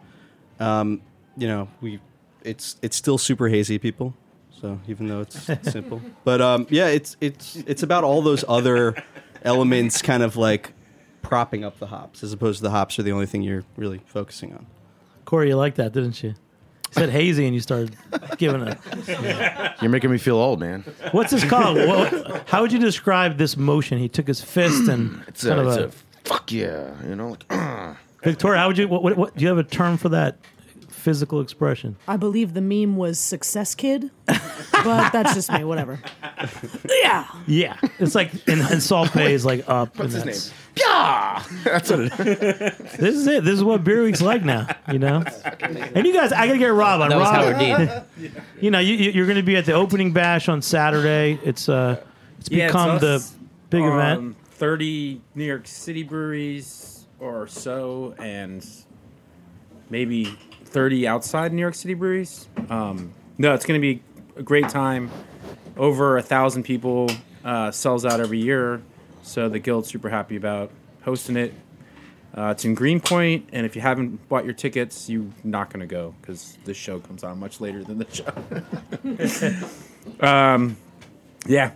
[0.60, 1.02] Um,
[1.36, 2.00] you know, we
[2.44, 4.14] it's it's still super hazy, people.
[4.62, 9.04] So even though it's simple, but um, yeah, it's it's it's about all those other
[9.42, 10.74] elements, kind of like
[11.24, 14.02] propping up the hops, as opposed to the hops are the only thing you're really
[14.06, 14.68] focusing on.
[15.26, 16.30] Cory, you liked that, didn't you?
[16.30, 16.36] You
[16.92, 17.96] said hazy, and you started
[18.38, 18.78] giving it.
[19.82, 20.86] You're making me feel old, man.
[21.12, 21.78] What's this called?
[21.78, 23.98] What, how would you describe this motion?
[23.98, 25.92] He took his fist and It's a, it's a
[26.24, 27.52] fuck yeah, you know, like.
[28.24, 28.88] Victoria, how would you?
[28.88, 30.38] What, what, what, do you have a term for that
[31.06, 31.96] physical expression?
[32.08, 35.64] I believe the meme was "success kid," but that's just me.
[35.64, 36.00] Whatever.
[36.90, 37.26] yeah.
[37.48, 39.98] Yeah, it's like and, and Salt Bae is like up.
[39.98, 42.10] What's and his that's- Yeah, that's what it
[42.98, 43.44] This is it.
[43.46, 44.68] This is what Beer Week's like now.
[44.92, 45.24] You know,
[45.62, 47.10] and you guys, I gotta get Rob on.
[47.10, 48.32] That was Rob, Howard Dean.
[48.62, 51.40] you know, you, you- you're going to be at the opening bash on Saturday.
[51.44, 52.04] It's uh,
[52.40, 53.26] it's Yeah, it's become the
[53.70, 54.36] big um, event.
[54.52, 58.66] Thirty New York City breweries or so, and
[59.90, 60.38] maybe
[60.76, 62.50] thirty outside New York City breweries.
[62.70, 64.04] Um, no, it's going to be
[64.36, 65.10] a great time.
[65.78, 67.10] Over a thousand people
[67.46, 68.82] uh, sells out every year,
[69.24, 70.72] so the guild's super happy about
[71.04, 71.54] hosting it.
[72.38, 75.86] Uh, it's in Greenpoint, and if you haven't bought your tickets, you're not going to
[75.88, 78.08] go because this show comes on much later than the
[80.20, 80.28] show.
[80.28, 80.76] um,
[81.48, 81.72] yeah,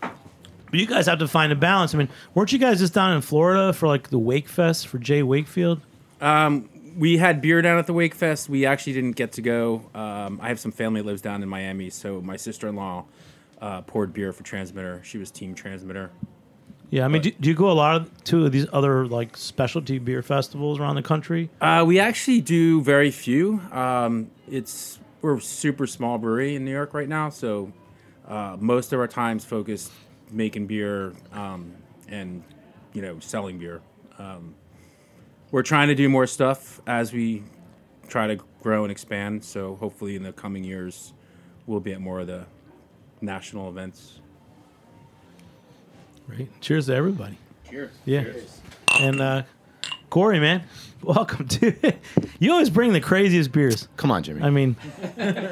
[0.00, 1.94] But you guys have to find a balance.
[1.94, 4.98] I mean, weren't you guys just down in Florida for like the Wake Fest for
[4.98, 5.80] Jay Wakefield?
[6.20, 8.48] Um, we had beer down at the Wake Fest.
[8.48, 9.82] We actually didn't get to go.
[9.94, 13.04] Um, I have some family that lives down in Miami, so my sister in law
[13.60, 15.00] uh, poured beer for Transmitter.
[15.04, 16.10] She was Team Transmitter.
[16.90, 19.98] Yeah, I mean, do, do you go a lot of, to these other like specialty
[19.98, 21.50] beer festivals around the country?
[21.60, 23.60] Uh, we actually do very few.
[23.72, 27.72] Um, it's we're a super small brewery in New York right now, so
[28.28, 29.90] uh, most of our times focused
[30.30, 31.72] making beer um,
[32.08, 32.44] and
[32.92, 33.80] you know selling beer.
[34.18, 34.54] Um,
[35.56, 37.42] we're trying to do more stuff as we
[38.08, 39.42] try to grow and expand.
[39.42, 41.14] So hopefully in the coming years,
[41.64, 42.44] we'll be at more of the
[43.22, 44.20] national events.
[46.28, 46.46] Right.
[46.60, 47.38] Cheers to everybody.
[47.70, 47.90] Cheers.
[48.04, 48.26] Yeah.
[49.00, 49.44] And uh,
[50.16, 50.62] Cory, man,
[51.02, 51.74] welcome to.
[51.86, 51.98] It.
[52.38, 53.86] You always bring the craziest beers.
[53.98, 54.40] Come on, Jimmy.
[54.40, 54.74] I mean,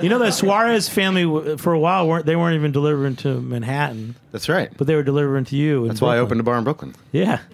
[0.00, 4.14] you know that Suarez family for a while weren't they weren't even delivering to Manhattan.
[4.32, 4.70] That's right.
[4.74, 5.86] But they were delivering to you.
[5.86, 6.94] That's why I opened a bar in Brooklyn.
[7.12, 7.40] Yeah.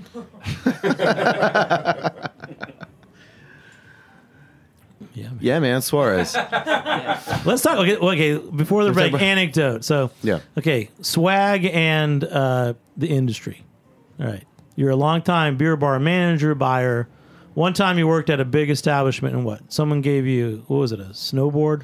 [5.41, 6.35] Yeah, man, Suarez.
[6.35, 7.79] Let's talk.
[7.79, 9.85] Okay, okay before the break, anecdote.
[9.85, 10.41] So Yeah.
[10.57, 13.65] okay, swag and uh, the industry.
[14.21, 14.45] All right,
[14.81, 17.07] you're a longtime beer bar manager, buyer.
[17.53, 19.71] One time you worked at a big establishment, and what?
[19.71, 21.01] Someone gave you what was it?
[21.01, 21.83] A snowboard.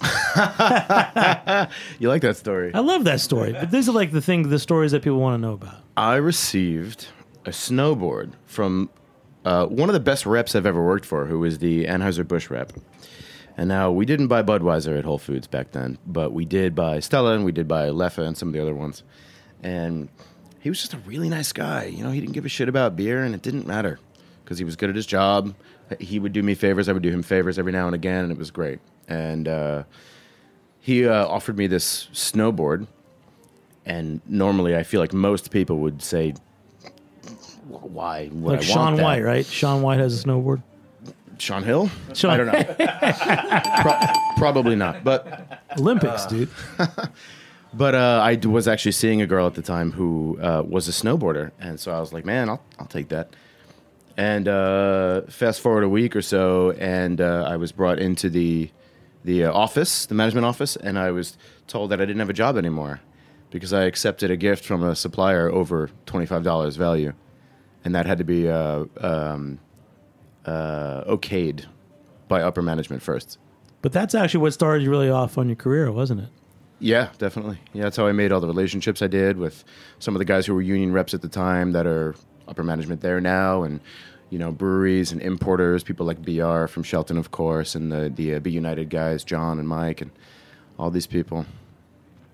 [1.98, 2.72] You like that story?
[2.72, 5.34] I love that story, but these are like the thing, the stories that people want
[5.34, 5.82] to know about.
[5.96, 7.08] I received
[7.44, 8.88] a snowboard from
[9.44, 12.72] uh, one of the best reps I've ever worked for, who was the Anheuser-Busch rep.
[13.56, 17.00] And now we didn't buy Budweiser at Whole Foods back then, but we did buy
[17.00, 19.02] Stella and we did buy Leffe and some of the other ones.
[19.60, 20.08] And
[20.68, 21.84] he was just a really nice guy.
[21.86, 23.98] You know, he didn't give a shit about beer, and it didn't matter
[24.44, 25.54] because he was good at his job.
[25.98, 28.30] He would do me favors, I would do him favors every now and again, and
[28.30, 28.78] it was great.
[29.08, 29.84] And uh,
[30.78, 32.86] he uh, offered me this snowboard,
[33.86, 36.34] and normally I feel like most people would say,
[37.66, 39.46] "Why would like I Sean that?" White, right?
[39.46, 40.62] Shaun White has a snowboard.
[41.38, 41.88] Sean Hill?
[42.12, 42.74] Sean- I don't know.
[43.80, 46.48] Pro- probably not, but Olympics, Uh, dude.
[47.72, 50.90] But uh, I was actually seeing a girl at the time who uh, was a
[50.90, 53.34] snowboarder, and so I was like, "Man, I'll I'll take that."
[54.16, 58.70] And uh, fast forward a week or so, and uh, I was brought into the
[59.24, 62.34] the uh, office, the management office, and I was told that I didn't have a
[62.34, 63.00] job anymore
[63.50, 67.12] because I accepted a gift from a supplier over twenty five dollars value,
[67.84, 69.58] and that had to be uh, um,
[70.46, 71.66] okayed
[72.28, 73.38] by upper management first.
[73.82, 76.28] But that's actually what started you really off on your career, wasn't it?
[76.80, 77.58] Yeah, definitely.
[77.72, 79.64] Yeah, that's how I made all the relationships I did with
[79.98, 82.14] some of the guys who were union reps at the time that are
[82.46, 83.80] upper management there now, and
[84.30, 88.36] you know breweries and importers, people like BR from Shelton, of course, and the the
[88.36, 88.50] uh, B.
[88.50, 90.10] United guys, John and Mike, and
[90.78, 91.46] all these people.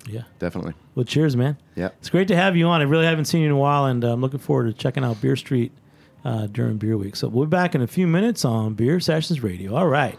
[0.07, 0.75] Yeah, definitely.
[0.95, 1.57] Well, cheers, man.
[1.77, 1.89] Yeah.
[1.99, 2.83] It's great to have you on.
[2.83, 5.03] I really haven't seen you in a while, and uh, I'm looking forward to checking
[5.03, 5.73] out Beer Street
[6.27, 7.17] uh, during Beer Week.
[7.17, 9.75] So we'll be back in a few minutes on Beer Sessions Radio.
[9.75, 10.19] All right.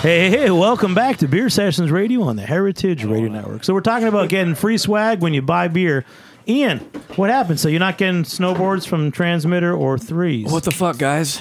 [0.00, 3.64] Hey, hey, hey, welcome back to Beer Sessions Radio on the Heritage Radio Network.
[3.64, 6.04] So we're talking about getting free swag when you buy beer.
[6.46, 6.78] Ian,
[7.16, 7.58] what happened?
[7.58, 10.52] So you're not getting snowboards from Transmitter or Threes?
[10.52, 11.38] What the fuck, guys?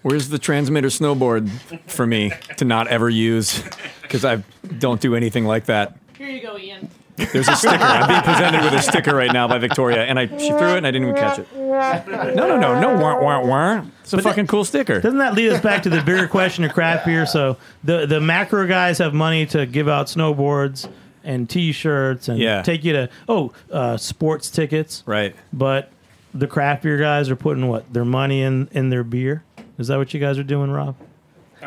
[0.00, 1.50] Where's the transmitter snowboard
[1.86, 3.62] for me to not ever use?
[4.00, 4.42] Because I
[4.78, 5.98] don't do anything like that.
[6.16, 6.88] Here you go, Ian.
[7.32, 7.82] There's a sticker.
[7.82, 10.78] I'm being presented with a sticker right now by Victoria, and I she threw it
[10.78, 11.48] and I didn't even catch it.
[11.54, 13.84] No, no, no, no, wah, wah, wah.
[14.02, 15.00] It's a But fucking cool sticker.
[15.00, 17.26] Doesn't that lead us back to the bigger question of craft beer?
[17.26, 20.88] So the the macro guys have money to give out snowboards
[21.24, 22.62] and T-shirts and Yeah.
[22.62, 25.34] take you to oh uh, sports tickets, right?
[25.52, 25.90] But
[26.32, 29.42] the craft beer guys are putting what their money in in their beer.
[29.78, 30.94] Is that what you guys are doing, Rob?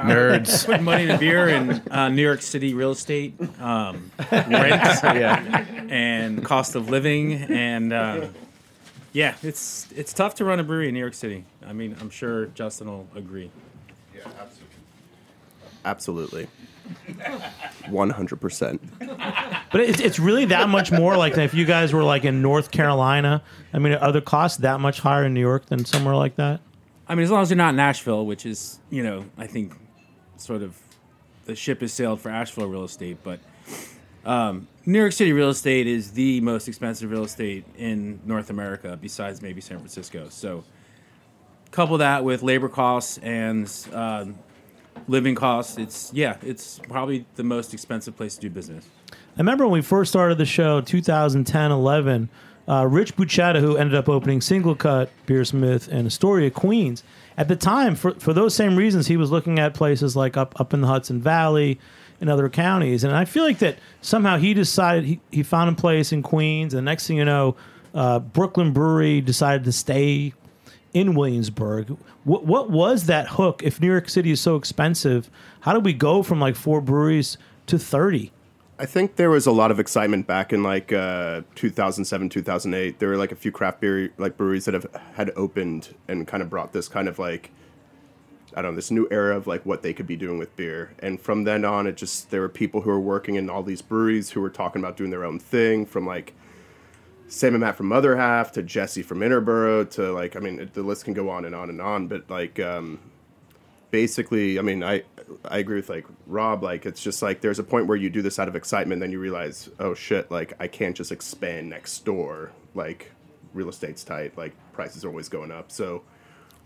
[0.07, 0.65] Nerds.
[0.65, 4.49] Put money in beer and uh, New York City real estate, um, rent,
[5.03, 5.65] Yeah.
[5.89, 8.27] and cost of living, and uh,
[9.13, 11.43] yeah, it's it's tough to run a brewery in New York City.
[11.65, 13.51] I mean, I'm sure Justin will agree.
[14.15, 14.67] Yeah, absolutely.
[15.83, 16.47] Absolutely.
[17.89, 18.81] One hundred percent.
[18.99, 22.71] But it's it's really that much more like if you guys were like in North
[22.71, 23.41] Carolina.
[23.73, 26.59] I mean, are the costs that much higher in New York than somewhere like that?
[27.07, 29.73] I mean, as long as you're not in Asheville, which is, you know, I think
[30.41, 30.77] sort of
[31.45, 33.17] the ship has sailed for Asheville real estate.
[33.23, 33.39] But
[34.25, 38.97] um, New York City real estate is the most expensive real estate in North America,
[39.01, 40.27] besides maybe San Francisco.
[40.29, 40.63] So,
[41.71, 44.37] couple that with labor costs and um,
[45.07, 48.85] living costs, it's yeah, it's probably the most expensive place to do business.
[49.11, 52.29] I remember when we first started the show, 2010, 11,
[52.67, 57.03] uh, Rich Buchetta, who ended up opening Single Cut, Beersmith, and Astoria, Queens.
[57.41, 60.61] At the time, for, for those same reasons, he was looking at places like up,
[60.61, 61.79] up in the Hudson Valley
[62.19, 63.03] and other counties.
[63.03, 66.75] And I feel like that somehow he decided he, he found a place in Queens.
[66.75, 67.55] And the next thing you know,
[67.95, 70.35] uh, Brooklyn Brewery decided to stay
[70.93, 71.97] in Williamsburg.
[72.25, 73.63] What, what was that hook?
[73.63, 75.27] If New York City is so expensive,
[75.61, 78.31] how did we go from like four breweries to 30?
[78.81, 82.97] I think there was a lot of excitement back in like uh, 2007, 2008.
[82.97, 86.41] There were like a few craft beer like breweries that have had opened and kind
[86.41, 87.51] of brought this kind of like
[88.55, 90.95] I don't know this new era of like what they could be doing with beer.
[90.97, 93.83] And from then on, it just there were people who were working in all these
[93.83, 95.85] breweries who were talking about doing their own thing.
[95.85, 96.33] From like
[97.27, 100.73] Sam and Matt from Other Half to Jesse from Interboro to like I mean it,
[100.73, 102.07] the list can go on and on and on.
[102.07, 102.97] But like um,
[103.91, 105.03] basically, I mean, I
[105.45, 106.63] I agree with like Rob.
[106.63, 109.11] Like, it's just like there's a point where you do this out of excitement, then
[109.11, 112.51] you realize, oh shit, like I can't just expand next door.
[112.73, 113.11] Like,
[113.53, 114.37] real estate's tight.
[114.37, 115.71] Like, prices are always going up.
[115.71, 116.03] So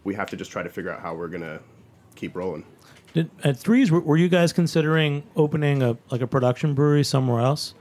[0.03, 1.59] we have to just try to figure out how we're gonna
[2.15, 2.65] keep rolling.
[3.13, 7.41] Did, at Threes, were, were you guys considering opening a like a production brewery somewhere
[7.41, 7.73] else,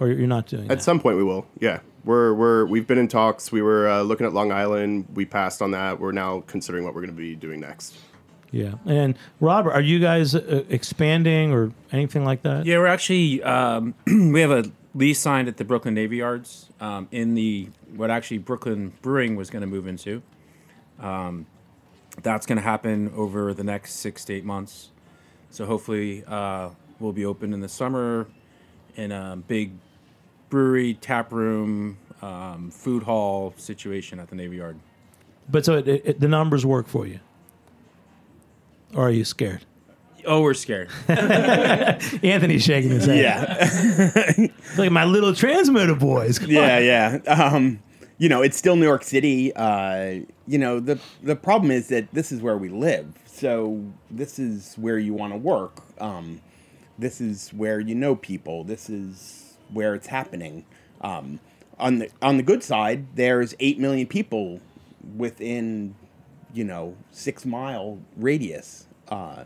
[0.00, 0.82] or you're not doing At that?
[0.82, 1.46] some point, we will.
[1.60, 3.52] Yeah, we're we're we've been in talks.
[3.52, 5.06] We were uh, looking at Long Island.
[5.14, 6.00] We passed on that.
[6.00, 7.96] We're now considering what we're going to be doing next.
[8.50, 8.74] Yeah.
[8.86, 12.64] And Robert, are you guys uh, expanding or anything like that?
[12.66, 17.08] Yeah, we're actually um, we have a lease signed at the Brooklyn Navy Yards um,
[17.10, 20.22] in the what actually Brooklyn Brewing was going to move into.
[20.98, 21.46] Um,
[22.22, 24.90] that's going to happen over the next six to eight months.
[25.50, 28.26] So hopefully uh, we'll be open in the summer
[28.96, 29.72] in a big
[30.50, 34.78] brewery, tap room, um, food hall situation at the Navy Yard.
[35.48, 37.20] But so it, it, the numbers work for you,
[38.94, 39.64] or are you scared?
[40.24, 40.90] Oh, we're scared.
[41.08, 43.18] Anthony's shaking his head.
[43.18, 44.46] Yeah.
[44.78, 46.38] like my little transmitter boys.
[46.38, 46.84] Come yeah, on.
[46.84, 47.32] yeah.
[47.32, 47.80] Um,
[48.18, 49.54] you know, it's still New York City.
[49.54, 53.14] Uh, you know, the the problem is that this is where we live.
[53.26, 55.82] So this is where you want to work.
[56.00, 56.40] Um,
[56.98, 58.64] this is where you know people.
[58.64, 60.64] This is where it's happening.
[61.00, 61.40] Um,
[61.78, 64.60] on the on the good side, there's eight million people
[65.16, 65.94] within,
[66.52, 68.86] you know, six mile radius.
[69.08, 69.44] Uh,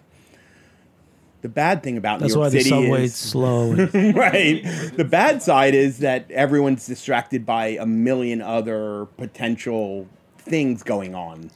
[1.43, 3.73] the bad thing about That's New why York the City is slow.
[3.95, 4.63] right.
[4.97, 11.51] The bad side is that everyone's distracted by a million other potential things going on.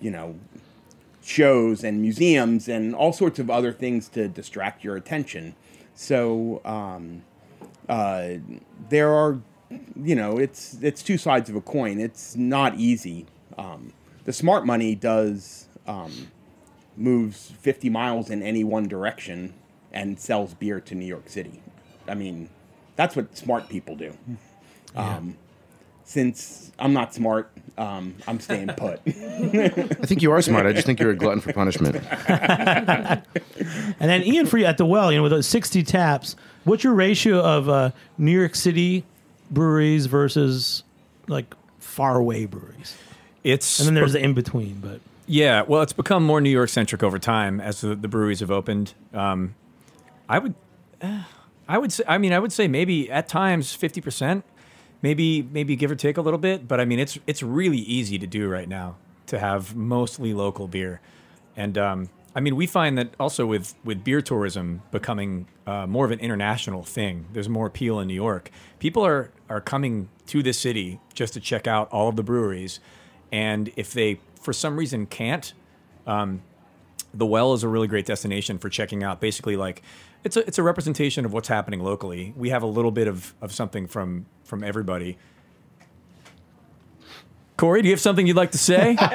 [0.00, 0.36] You know,
[1.24, 5.56] shows and museums and all sorts of other things to distract your attention.
[5.94, 7.22] So um,
[7.88, 8.34] uh,
[8.90, 9.40] there are,
[9.96, 11.98] you know, it's it's two sides of a coin.
[11.98, 13.26] It's not easy.
[13.58, 13.92] Um,
[14.24, 16.28] the smart money does um,
[16.96, 19.54] moves 50 miles in any one direction
[19.92, 21.62] and sells beer to New York City.
[22.08, 22.48] I mean,
[22.96, 24.16] that's what smart people do.
[24.94, 25.36] Um,
[26.04, 29.00] since I'm not smart, um, I'm staying put.
[29.06, 29.68] I
[30.06, 30.66] think you are smart.
[30.66, 31.96] I just think you're a glutton for punishment.
[32.28, 33.22] and
[33.98, 36.94] then Ian, for you at the well, you know, with those 60 taps, what's your
[36.94, 39.04] ratio of uh, New York City
[39.50, 40.84] breweries versus
[41.26, 42.96] like far away breweries?
[43.44, 46.68] It's and then there's the in between, but Yeah, well, it's become more New York
[46.68, 48.94] centric over time as the, the breweries have opened.
[49.12, 49.54] Um,
[50.28, 50.54] I would,
[51.00, 51.24] uh,
[51.68, 54.44] I would say, I mean, I would say maybe at times fifty percent,
[55.02, 56.66] maybe maybe give or take a little bit.
[56.66, 60.68] But I mean, it's it's really easy to do right now to have mostly local
[60.68, 61.00] beer,
[61.56, 66.04] and um, I mean, we find that also with with beer tourism becoming uh, more
[66.04, 67.26] of an international thing.
[67.32, 68.50] There's more appeal in New York.
[68.78, 72.80] People are are coming to this city just to check out all of the breweries,
[73.34, 75.52] and if they for some reason can't,
[76.06, 76.40] um,
[77.12, 79.20] the well is a really great destination for checking out.
[79.20, 79.82] Basically, like
[80.22, 82.32] it's a it's a representation of what's happening locally.
[82.36, 85.18] We have a little bit of of something from from everybody.
[87.56, 88.96] Cory, do you have something you'd like to say?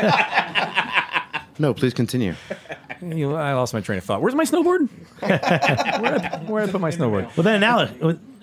[1.62, 2.36] No, please continue.
[3.02, 4.22] You- I lost my train of thought.
[4.22, 4.88] Where's my snowboard?
[5.20, 7.36] where did where did I put my snowboard?
[7.36, 7.80] Well, then now,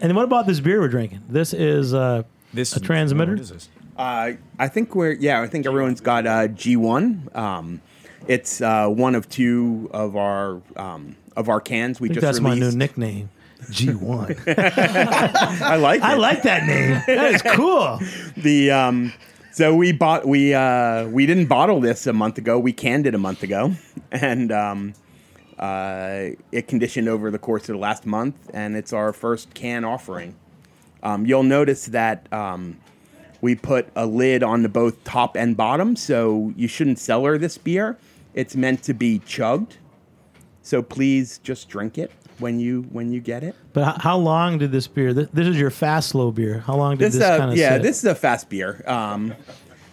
[0.03, 1.22] and what about this beer we're drinking?
[1.27, 3.33] This is uh, this a transmitter.
[3.33, 3.70] What is this?
[3.97, 5.40] Uh, I think we're yeah.
[5.40, 7.28] I think everyone's got uh, G one.
[7.34, 7.80] Um,
[8.26, 12.01] it's uh, one of two of our um, of our cans.
[12.01, 13.30] We just that's my new nickname,
[13.70, 14.36] G one.
[14.47, 16.03] I like.
[16.03, 17.03] I like that name.
[17.07, 17.99] That is cool.
[18.36, 19.12] the um,
[19.53, 22.59] So we bought we uh, we didn't bottle this a month ago.
[22.59, 23.72] We canned it a month ago,
[24.12, 24.92] and um,
[25.59, 29.84] uh, it conditioned over the course of the last month, and it's our first can
[29.86, 30.34] offering.
[31.03, 32.78] Um, you'll notice that um,
[33.41, 37.59] we put a lid on the both top and bottom, so you shouldn't cellar this
[37.59, 37.97] beer.
[38.34, 39.76] It's meant to be chugged,
[40.62, 43.55] so please just drink it when you when you get it.
[43.72, 45.14] But how long did this beer?
[45.14, 46.61] This, this is your fast slow beer.
[46.61, 47.82] How long did this, This, uh, kind of yeah, sit?
[47.82, 48.82] this is a fast beer.
[48.87, 49.34] Um,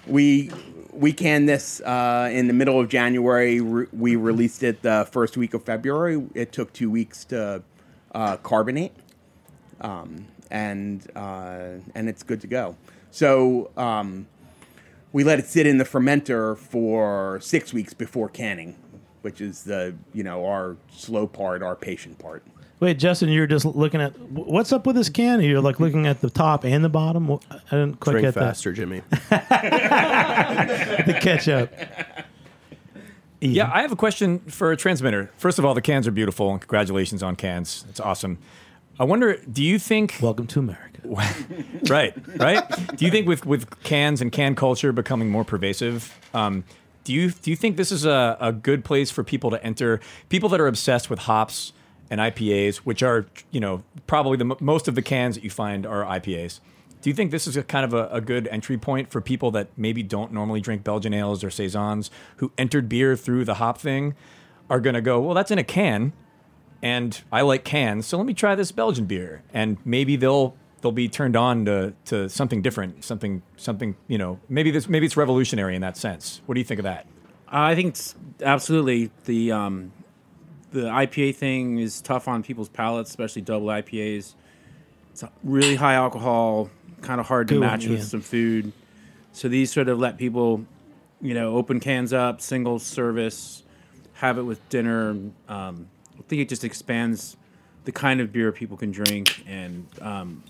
[0.07, 0.51] we
[0.91, 3.61] we canned this uh, in the middle of January.
[3.61, 6.21] Re- we released it the first week of February.
[6.33, 7.63] It took two weeks to
[8.13, 8.91] uh, carbonate,
[9.81, 12.75] um, and uh, and it's good to go.
[13.13, 14.27] So um,
[15.11, 18.75] we let it sit in the fermenter for six weeks before canning,
[19.21, 22.43] which is the you know our slow part, our patient part.
[22.79, 25.41] Wait, Justin, you're just looking at what's up with this can?
[25.41, 27.31] You're like looking at the top and the bottom.
[27.31, 29.03] I didn't quite Drink get faster, Jimmy.
[29.29, 29.37] the
[31.21, 31.71] ketchup.
[31.71, 32.25] up.
[33.41, 35.29] Yeah, I have a question for a transmitter.
[35.37, 37.85] First of all, the cans are beautiful, and congratulations on cans.
[37.89, 38.39] It's awesome.
[38.99, 40.17] I wonder, do you think?
[40.21, 41.01] Welcome to America.
[41.89, 42.95] right, right.
[42.95, 46.63] Do you think with with cans and can culture becoming more pervasive, um,
[47.03, 49.99] do you do you think this is a, a good place for people to enter?
[50.29, 51.73] People that are obsessed with hops
[52.09, 55.85] and IPAs, which are you know probably the most of the cans that you find
[55.85, 56.59] are IPAs.
[57.01, 59.51] Do you think this is a kind of a, a good entry point for people
[59.51, 63.77] that maybe don't normally drink Belgian ales or saisons, who entered beer through the hop
[63.77, 64.15] thing,
[64.69, 66.13] are going to go, well, that's in a can,
[66.83, 70.91] and I like cans, so let me try this Belgian beer, and maybe they'll they'll
[70.91, 75.15] be turned on to, to something different, something something you know, maybe this maybe it's
[75.17, 76.41] revolutionary in that sense.
[76.45, 77.07] What do you think of that?
[77.47, 79.93] I think it's absolutely the um,
[80.73, 84.33] the IPA thing is tough on people's palates, especially double IPAs.
[85.13, 86.69] It's really high alcohol,
[87.01, 88.05] kind of hard to Good one, match with Ian.
[88.07, 88.73] some food.
[89.31, 90.65] So these sort of let people,
[91.21, 93.63] you know, open cans up, single service,
[94.15, 95.11] have it with dinner.
[95.47, 95.92] Um, I
[96.27, 97.37] think it just expands
[97.85, 100.43] the kind of beer people can drink, and um,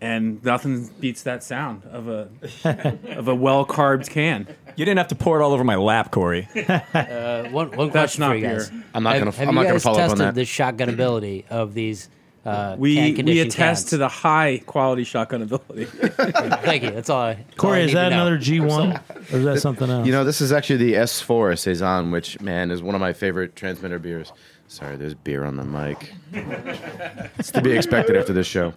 [0.00, 2.28] and nothing beats that sound of a
[3.18, 4.46] of a well carbed can.
[4.76, 6.48] You didn't have to pour it all over my lap, Cory.
[6.94, 8.70] Uh, one one That's question not for you guys.
[8.70, 8.84] beer.
[8.94, 10.34] I'm not Have- gonna- Have I'm you not gonna guys follow up on tested that.
[10.34, 12.08] the shotgun ability of these?
[12.44, 13.84] Uh, We we attest cans?
[13.90, 15.84] to the high quality shotgun ability.
[16.64, 16.90] Thank you.
[16.90, 17.20] That's all.
[17.20, 19.00] I, that's all I Cory, is that another G1
[19.32, 20.06] or is that something else?
[20.06, 23.54] You know, this is actually the S4 Saison, which, man, is one of my favorite
[23.54, 24.32] transmitter beers.
[24.66, 26.12] Sorry, there's beer on the mic.
[27.38, 28.72] it's to be expected after this show.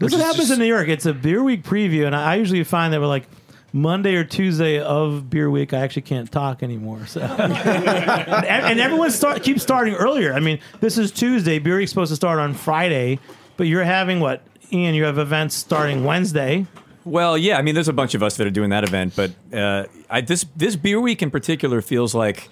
[0.00, 0.88] This is what happens in New York.
[0.88, 3.28] It's a beer week preview, and I usually find that we're like
[3.74, 5.72] Monday or Tuesday of beer week.
[5.72, 7.06] I actually can't talk anymore.
[7.06, 10.32] So, and, and everyone start keeps starting earlier.
[10.32, 11.58] I mean, this is Tuesday.
[11.58, 13.18] Beer week's supposed to start on Friday,
[13.56, 14.42] but you're having what?
[14.72, 16.66] Ian, you have events starting Wednesday.
[17.04, 19.32] Well, yeah, I mean, there's a bunch of us that are doing that event, but
[19.52, 22.48] uh, I, this this beer week in particular feels like,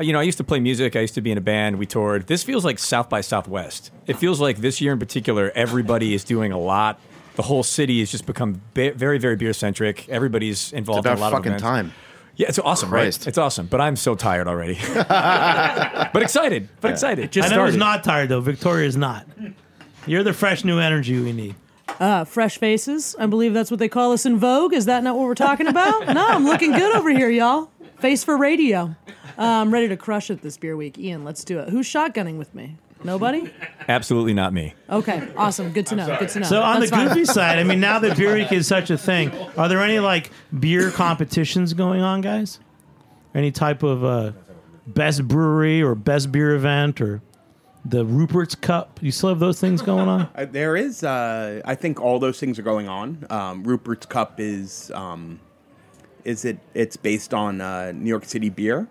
[0.00, 0.96] you know, I used to play music.
[0.96, 1.78] I used to be in a band.
[1.78, 2.26] We toured.
[2.26, 3.92] This feels like South by Southwest.
[4.08, 7.00] It feels like this year in particular, everybody is doing a lot.
[7.36, 10.08] The whole city has just become be- very, very beer centric.
[10.08, 11.62] Everybody's involved in about a lot of fucking events.
[11.62, 11.92] time.
[12.36, 13.20] Yeah, it's awesome, Christ.
[13.22, 13.28] right?
[13.28, 14.78] It's awesome, but I'm so tired already.
[14.94, 17.32] but excited, but excited.
[17.32, 17.78] Just I know he's started.
[17.78, 18.40] not tired though.
[18.40, 19.26] Victoria's not.
[20.06, 21.54] You're the fresh new energy we need.
[21.98, 23.16] Uh, fresh faces.
[23.18, 24.74] I believe that's what they call us in Vogue.
[24.74, 26.06] Is that not what we're talking about?
[26.12, 27.70] no, I'm looking good over here, y'all.
[28.00, 28.94] Face for radio.
[29.38, 30.98] Uh, I'm ready to crush it this beer week.
[30.98, 31.70] Ian, let's do it.
[31.70, 32.76] Who's shotgunning with me?
[33.04, 33.52] Nobody?
[33.88, 34.74] Absolutely not me.
[34.90, 35.70] Okay, awesome.
[35.72, 36.16] Good to know.
[36.18, 36.46] Good to know.
[36.46, 37.08] So on That's the fine.
[37.08, 39.98] goofy side, I mean, now that beer week is such a thing, are there any
[40.00, 42.58] like beer competitions going on, guys?
[43.34, 44.32] Any type of uh,
[44.86, 47.20] best brewery or best beer event or
[47.84, 48.98] the Rupert's Cup?
[49.02, 50.28] You still have those things going on?
[50.34, 53.26] Uh, there is, uh, I think, all those things are going on.
[53.30, 55.38] Um, Rupert's Cup is, um,
[56.24, 56.58] is it?
[56.74, 58.88] It's based on uh, New York City beer.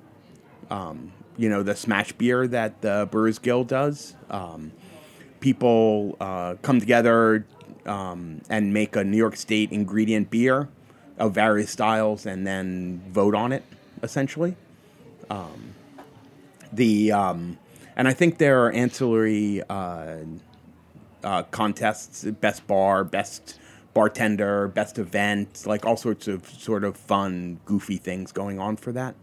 [0.70, 4.16] Um, you know, the smash beer that the Brewers Guild does.
[4.30, 4.72] Um,
[5.40, 7.46] people uh, come together
[7.86, 10.70] um, and make a New York State ingredient beer
[11.18, 13.64] of various styles, and then vote on it.
[14.04, 14.56] Essentially,
[15.30, 15.74] um,
[16.74, 17.58] the um,
[17.96, 19.62] and I think there are ancillary.
[19.70, 20.18] Uh,
[21.26, 23.60] uh, contests, best bar, best
[23.94, 28.92] bartender, best event, like all sorts of sort of fun, goofy things going on for
[28.92, 29.16] that.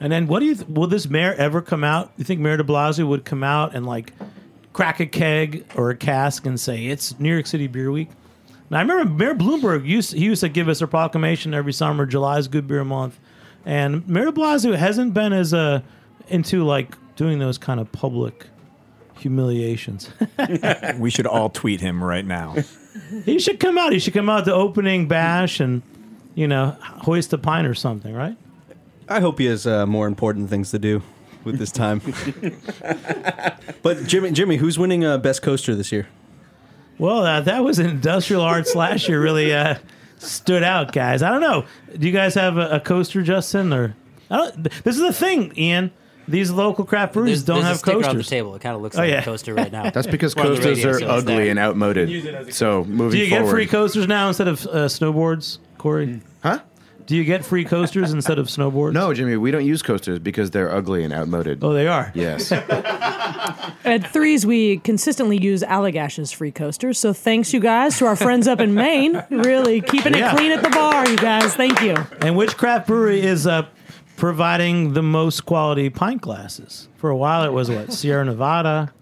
[0.00, 2.12] And then, what do you th- will this mayor ever come out?
[2.16, 4.12] You think Mayor De Blasio would come out and like
[4.72, 8.10] crack a keg or a cask and say it's New York City Beer Week?
[8.68, 12.04] Now I remember Mayor Bloomberg used he used to give us a proclamation every summer.
[12.04, 13.18] July is Good Beer Month,
[13.64, 15.80] and Mayor De Blasio hasn't been as uh,
[16.28, 18.48] into like doing those kind of public
[19.18, 20.10] humiliations.
[20.98, 22.54] we should all tweet him right now.
[23.24, 23.92] He should come out.
[23.92, 25.82] He should come out to opening bash and
[26.34, 28.36] you know hoist a pint or something, right?
[29.08, 31.02] I hope he has uh, more important things to do
[31.44, 32.00] with this time.
[33.82, 36.08] but Jimmy, Jimmy, who's winning uh, best coaster this year?
[36.98, 39.20] Well, uh, that was industrial arts last year.
[39.20, 39.76] Really uh,
[40.18, 41.22] stood out, guys.
[41.22, 41.64] I don't know.
[41.96, 43.72] Do you guys have a, a coaster, Justin?
[43.72, 43.94] Or
[44.30, 45.92] I don't, this is the thing, Ian.
[46.28, 48.10] These local craft breweries There's, don't there's have a sticker coasters.
[48.10, 48.54] on the table.
[48.56, 49.20] It kind of looks Oh, like yeah.
[49.20, 49.90] a coaster right now.
[49.90, 51.50] That's because One of the coasters radios are goes ugly there.
[51.50, 52.52] and outmoded.
[52.52, 56.20] So moving Do you get forward, free coasters now instead of uh, snowboards, Cory?
[56.42, 56.58] Huh?
[57.06, 58.92] Do you get free coasters instead of snowboards?
[58.92, 61.62] No, Jimmy, we don't use coasters because they're ugly and outmoded.
[61.62, 62.10] Oh, they are.
[62.14, 62.50] Yes.
[63.84, 66.98] At Threes, we consistently use Allagash's free coasters.
[66.98, 69.22] So thanks, you guys, to our friends up in Maine.
[69.30, 70.32] Really keeping Yeah.
[70.32, 71.54] it clean at the bar, you guys.
[71.54, 71.94] Thank you.
[72.20, 73.66] And which craft brewery is uh,
[74.16, 76.88] providing the most quality pint glasses?
[76.96, 78.92] For a while, it was what Sierra Nevada,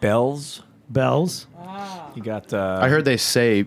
[0.00, 0.62] Bells.
[0.90, 1.46] Bells.
[2.16, 2.52] You got.
[2.52, 3.66] Uh, I heard they say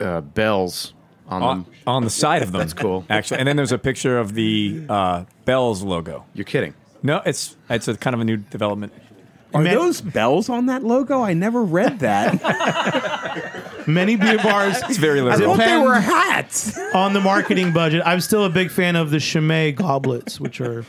[0.00, 0.92] uh, bells
[1.28, 1.72] on, on, them.
[1.86, 2.60] on the side of them.
[2.60, 3.04] That's cool.
[3.10, 3.38] actually.
[3.40, 6.24] And then there's a picture of the uh, Bells logo.
[6.34, 6.74] You're kidding.
[7.02, 8.92] No, it's it's a kind of a new development.
[9.54, 11.22] Are Man- those bells on that logo?
[11.22, 13.84] I never read that.
[13.86, 14.76] Many beer bars.
[14.88, 15.56] It's very I liberal.
[15.56, 16.76] thought they were hats.
[16.92, 18.02] on the marketing budget.
[18.04, 20.84] I'm still a big fan of the Chimay goblets, which are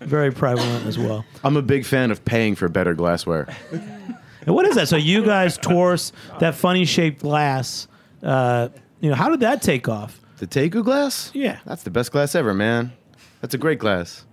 [0.00, 1.24] very prevalent as well.
[1.44, 3.46] I'm a big fan of paying for better glassware.
[3.70, 4.88] And what is that?
[4.88, 7.86] So you guys Tørst that funny shaped glass.
[8.22, 8.68] Uh,
[9.00, 10.20] you know, how did that take off?
[10.38, 11.30] The Teku glass?
[11.34, 11.58] Yeah.
[11.66, 12.92] That's the best glass ever, man.
[13.40, 14.24] That's a great glass.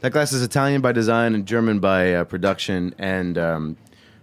[0.00, 3.76] That glass is Italian by design and German by uh, production, and um,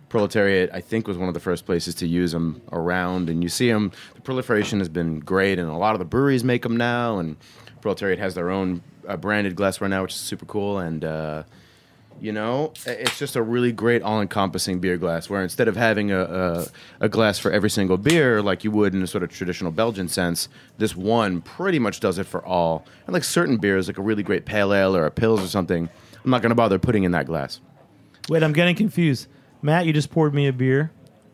[0.10, 3.30] Proletariat, I think, was one of the first places to use them around.
[3.30, 6.44] And you see them, the proliferation has been great, and a lot of the breweries
[6.44, 7.38] make them now, and
[7.82, 10.80] Proletariat has their own uh, branded glassware now, which is super cool.
[10.80, 11.44] And, uh,
[12.20, 16.12] you know, it's just a really great all encompassing beer glass, where instead of having
[16.12, 16.66] a, a,
[17.02, 20.08] a glass for every single beer, like you would in a sort of traditional Belgian
[20.08, 22.86] sense, this one pretty much does it for all.
[23.06, 25.90] And like certain beers, like a really great pale ale or a Pils or something,
[26.24, 27.60] I'm not going to bother putting in that glass.
[28.30, 29.28] Wait, I'm getting confused.
[29.62, 30.92] Matt, you just poured me a beer.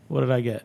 [0.08, 0.64] What did I get?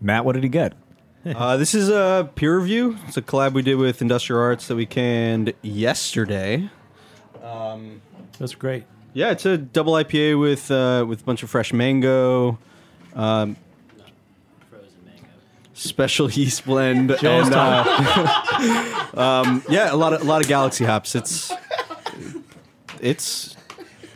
[0.00, 0.74] Matt, what did he get?
[1.26, 2.98] Uh, this is a peer review.
[3.08, 6.68] It's a collab we did with Industrial Arts that we canned yesterday.
[7.42, 8.02] Um,
[8.38, 8.84] That's great.
[9.14, 12.58] Yeah, it's a double IPA with uh, with a bunch of fresh mango,
[13.14, 13.56] um,
[15.72, 21.14] special yeast blend, and uh, um, yeah, a lot of a lot of Galaxy hops.
[21.14, 21.52] It's
[23.00, 23.56] it's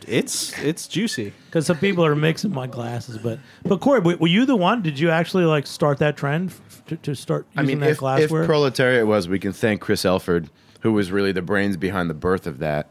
[0.05, 1.33] it's it's juicy.
[1.45, 4.81] Because some people are mixing my glasses, but but Cory, were you the one?
[4.81, 7.85] Did you actually like start that trend f- to, to start using I mean, that
[7.87, 8.45] if, if glassware?
[8.45, 10.49] Proletariat was, we can thank Chris Elford,
[10.81, 12.89] who was really the brains behind the birth of that.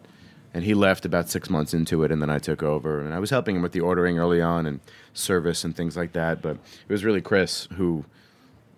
[0.58, 3.00] And he left about six months into it, and then I took over.
[3.00, 4.80] And I was helping him with the ordering early on and
[5.14, 6.42] service and things like that.
[6.42, 8.04] But it was really Chris who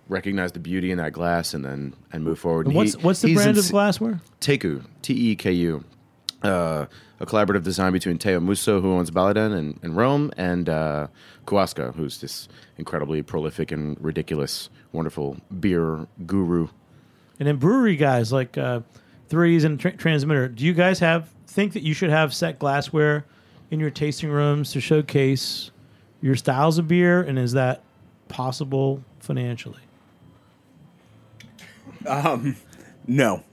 [0.07, 2.67] recognized the beauty in that glass and then and moved forward.
[2.67, 4.21] And what's he- what's the brand of glassware?
[4.43, 5.83] Teku, T E K U,
[6.43, 6.85] uh,
[7.19, 11.07] a collaborative design between Teo Musso, who owns Baladin in, in Rome, and uh,
[11.47, 16.69] Kuaska, who's this incredibly prolific and ridiculous, wonderful beer guru.
[17.39, 18.81] And then brewery guys like uh,
[19.31, 20.47] Threes and Tr- Transmitter.
[20.49, 23.25] Do you guys have think that you should have set glassware
[23.71, 25.71] in your tasting rooms to showcase
[26.23, 27.21] your styles of beer?
[27.23, 27.83] And is that
[28.29, 29.81] possible financially?
[32.07, 32.57] Um,
[33.07, 33.43] no.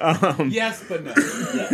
[0.00, 1.12] um, Yes, but no.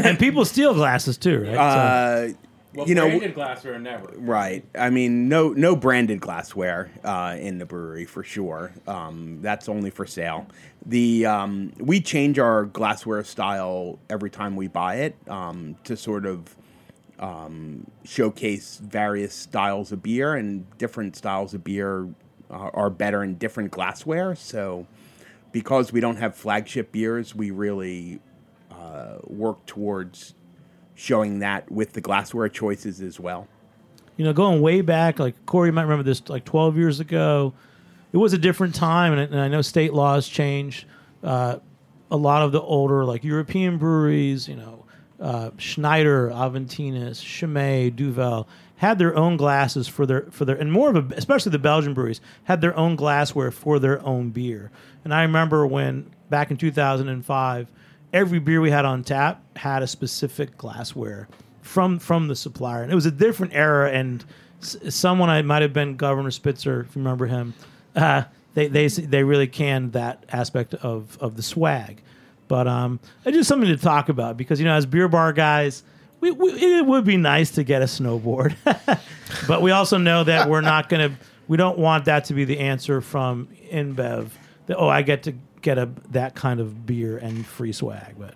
[0.03, 1.55] and people steal glasses too, right?
[1.57, 2.29] Uh,
[2.75, 4.13] Well, you know, branded glassware never.
[4.17, 4.65] Right.
[4.77, 8.73] I mean, no no branded glassware uh, in the brewery for sure.
[8.87, 10.47] Um, that's only for sale.
[10.87, 16.27] The um, we change our glassware style every time we buy it um, to sort
[16.27, 16.57] of
[17.19, 22.09] um, showcase various styles of beer, and different styles of beer
[22.51, 24.35] uh, are better in different glassware.
[24.37, 24.87] So,
[25.51, 28.21] because we don't have flagship beers, we really
[28.71, 30.35] uh, work towards
[31.01, 33.49] showing that with the glassware choices as well.
[34.19, 37.55] you know, going way back, like Cory you might remember this, like 12 years ago,
[38.13, 40.85] it was a different time, and, and I know state laws changed.
[41.25, 41.57] Uh,
[42.11, 44.85] a lot of the older, like European breweries, you know,
[45.21, 48.47] uh, Schneider, Aventinus, Chimay, Duvel
[48.77, 51.95] had their own glasses for their for their, and more of a, especially the Belgian
[51.95, 54.71] breweries had their own glassware for their own beer.
[55.05, 57.71] And I remember when back in 2005,
[58.13, 61.29] every beer we had on tap had a specific glassware
[61.63, 63.91] from from the supplier, and it was a different era.
[63.91, 64.25] And
[64.61, 67.55] s- someone I might have been Governor Spitzer, if you remember him.
[67.95, 72.03] Uh, they they they really canned that aspect of of the swag,
[72.49, 75.83] but um, it's just something to talk about because you know as beer bar guys,
[76.21, 78.57] we, we, it would be nice to get a snowboard,
[79.47, 81.13] but we also know that we're not to.
[81.47, 84.29] We don't want that to be the answer from InBev.
[84.67, 88.35] That oh, I get to get a that kind of beer and free swag, but.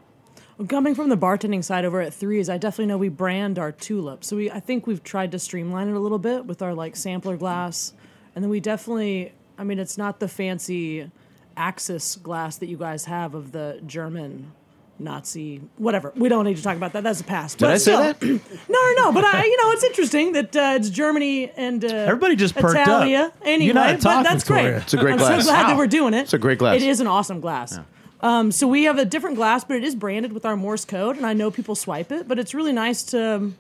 [0.69, 4.23] Coming from the bartending side over at Threes, I definitely know we brand our tulip.
[4.23, 6.95] So we, I think we've tried to streamline it a little bit with our like
[6.95, 7.93] sampler glass,
[8.35, 11.11] and then we definitely, I mean, it's not the fancy
[11.57, 14.53] Axis glass that you guys have of the German
[14.99, 16.13] Nazi whatever.
[16.17, 17.03] We don't need to talk about that.
[17.03, 17.59] That's a past.
[17.59, 18.23] Did But I say still- that?
[18.69, 19.13] no, no, no.
[19.13, 22.77] But I, you know, it's interesting that uh, it's Germany and uh, Everybody just perked
[22.79, 23.03] up.
[23.03, 24.67] Anyway, You're not but talking, that's great.
[24.67, 25.29] It's a great glass.
[25.31, 25.47] I'm glass.
[25.47, 26.21] so glad that we're doing it.
[26.23, 26.77] It's a great glass.
[26.77, 27.79] It is an awesome glass.
[28.21, 31.17] Um, so we have a different glass, but it is branded with our Morse code,
[31.19, 32.27] and I know people swipe it.
[32.27, 33.57] But it's really nice to, um,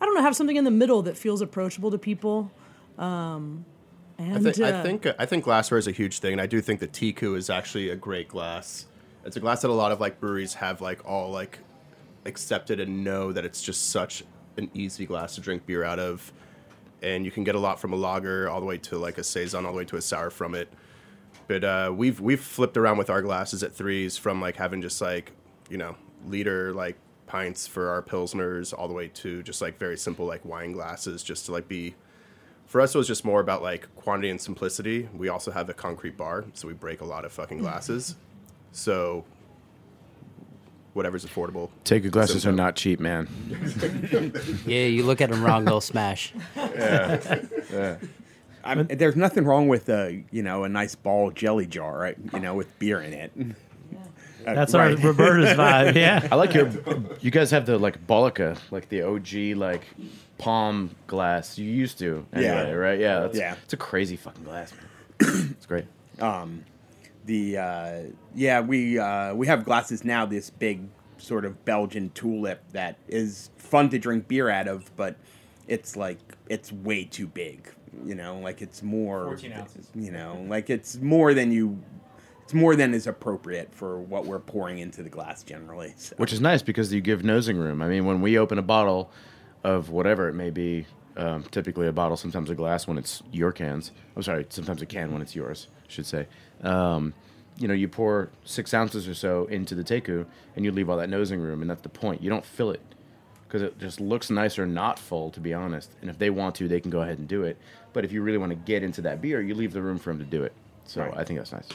[0.00, 2.50] I don't know, have something in the middle that feels approachable to people.
[2.96, 3.66] Um,
[4.18, 6.46] and I, thi- I uh, think I think glassware is a huge thing, and I
[6.46, 8.86] do think that Teku is actually a great glass.
[9.24, 11.58] It's a glass that a lot of like breweries have like all like
[12.24, 14.24] accepted and know that it's just such
[14.56, 16.32] an easy glass to drink beer out of,
[17.02, 19.24] and you can get a lot from a lager all the way to like a
[19.24, 20.72] saison, all the way to a sour from it.
[21.48, 25.00] But uh, we've we've flipped around with our glasses at threes from like having just
[25.00, 25.32] like
[25.68, 25.96] you know
[26.26, 26.96] liter like
[27.26, 31.22] pints for our pilsners all the way to just like very simple like wine glasses
[31.22, 31.94] just to like be
[32.66, 35.08] for us it was just more about like quantity and simplicity.
[35.16, 38.16] We also have a concrete bar so we break a lot of fucking glasses
[38.72, 39.24] so
[40.92, 43.28] whatever's affordable Take your glasses are not cheap, man.
[44.66, 46.32] Yeah, you look at them wrong, they'll smash.
[46.56, 47.96] Yeah,
[48.62, 52.16] I mean, there's nothing wrong with a you know a nice ball jelly jar, right?
[52.32, 53.32] You know, with beer in it.
[54.46, 55.94] Uh, That's our Roberta's vibe.
[55.94, 56.28] Yeah.
[56.30, 56.70] I like your.
[57.20, 59.84] You guys have the like Bolica, like the OG like
[60.38, 62.26] palm glass you used to.
[62.32, 62.70] Anyway, Yeah.
[62.72, 62.98] right?
[62.98, 63.54] Yeah, that's, Yeah.
[63.64, 65.48] It's a crazy fucking glass, man.
[65.56, 65.86] it's great.
[66.18, 66.64] Um,
[67.30, 68.02] the uh,
[68.34, 70.26] yeah, we uh, we have glasses now.
[70.26, 75.14] This big sort of Belgian tulip that is fun to drink beer out of, but
[75.68, 76.18] it's like
[76.48, 77.70] it's way too big.
[78.04, 79.26] You know, like it's more.
[79.26, 79.88] 14 ounces.
[79.94, 81.80] You know, like it's more than you.
[82.42, 85.94] It's more than is appropriate for what we're pouring into the glass generally.
[85.96, 86.16] So.
[86.16, 87.80] Which is nice because you give nosing room.
[87.80, 89.12] I mean, when we open a bottle
[89.62, 90.84] of whatever it may be,
[91.16, 93.92] um, typically a bottle, sometimes a glass when it's your cans.
[94.16, 96.26] I'm sorry, sometimes a can when it's yours, I should say.
[96.62, 97.14] Um,
[97.58, 100.24] you know, you pour six ounces or so into the teku
[100.56, 102.22] and you leave all that nosing room, and that's the point.
[102.22, 102.80] You don't fill it
[103.46, 105.90] because it just looks nicer not full, to be honest.
[106.00, 107.58] And if they want to, they can go ahead and do it.
[107.92, 110.10] But if you really want to get into that beer, you leave the room for
[110.10, 110.52] them to do it.
[110.86, 111.14] So Right.
[111.16, 111.68] I think that's nice.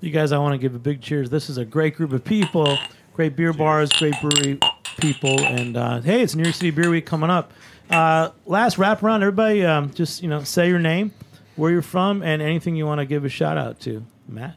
[0.00, 1.30] You guys, I want to give a big cheers.
[1.30, 2.76] This is a great group of people,
[3.14, 4.58] great beer bars, great brewery
[4.98, 7.52] people, and uh, hey, it's New York City Beer Week coming up.
[7.88, 11.12] Uh, last wrap around, everybody, um, just you know, say your name,
[11.62, 14.04] where you're from, and anything you want to give a shout out to.
[14.26, 14.56] Matt,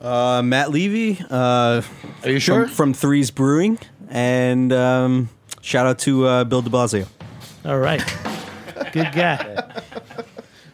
[0.00, 1.18] Uh, Matt Levy.
[1.30, 1.82] Uh,
[2.24, 2.66] Are you sure?
[2.66, 5.28] From, from Threes Brewing, and um,
[5.62, 7.06] shout out to uh, Bill De Blasio.
[7.64, 8.02] all right,
[8.92, 9.70] good guy.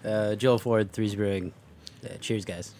[0.04, 1.52] Uh, Joel Ford, Threes Brewing.
[2.02, 2.72] Uh, cheers, guys.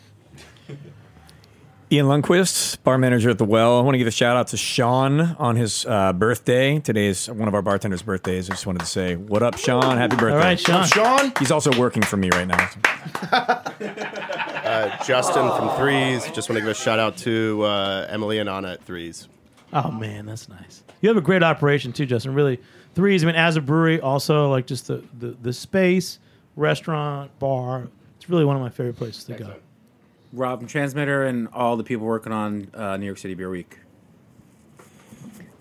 [1.93, 3.79] Ian Ljungquist, bar manager at the Well.
[3.79, 6.81] I want to give a shout out to Sean on his uh, birthday.
[6.81, 8.51] Today is one of our bartenders' birthdays.
[8.51, 9.97] I just wanted to say, what up, Sean?
[9.97, 10.33] Happy birthday.
[10.33, 10.85] All right, Sean.
[10.85, 11.33] Sean?
[11.39, 12.71] He's also working for me right now.
[14.67, 18.49] uh, justin from threes just want to give a shout out to uh, emily and
[18.49, 19.29] anna at threes
[19.73, 20.83] Oh man, that's nice.
[21.01, 22.35] You have a great operation too, Justin.
[22.35, 22.61] Really,
[22.95, 23.25] threes.
[23.25, 26.19] I mean, as a brewery, also like just the the, the space,
[26.55, 27.89] restaurant, bar.
[28.17, 29.55] It's really one of my favorite places to go.
[30.33, 33.79] Rob from Transmitter and all the people working on uh, New York City Beer Week.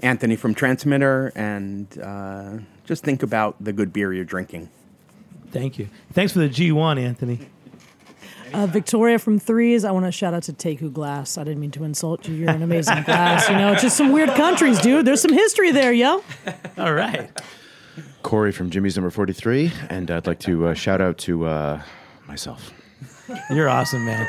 [0.02, 4.70] Anthony from Transmitter, and uh, just think about the good beer you're drinking.
[5.52, 5.88] Thank you.
[6.14, 7.40] Thanks for the G one, Anthony.
[8.54, 9.84] Uh, Victoria from Threes.
[9.84, 11.38] I want to shout out to Teku Glass.
[11.38, 12.36] I didn't mean to insult you.
[12.36, 13.50] You're an amazing glass.
[13.50, 15.06] You know, it's just some weird countries, dude.
[15.06, 16.24] There's some history there, yo.
[16.78, 17.30] All right.
[18.22, 21.82] Cory from Jimmy's number 43, and I'd like to uh, shout out to uh,
[22.28, 22.72] myself.
[23.50, 24.28] You're awesome, man.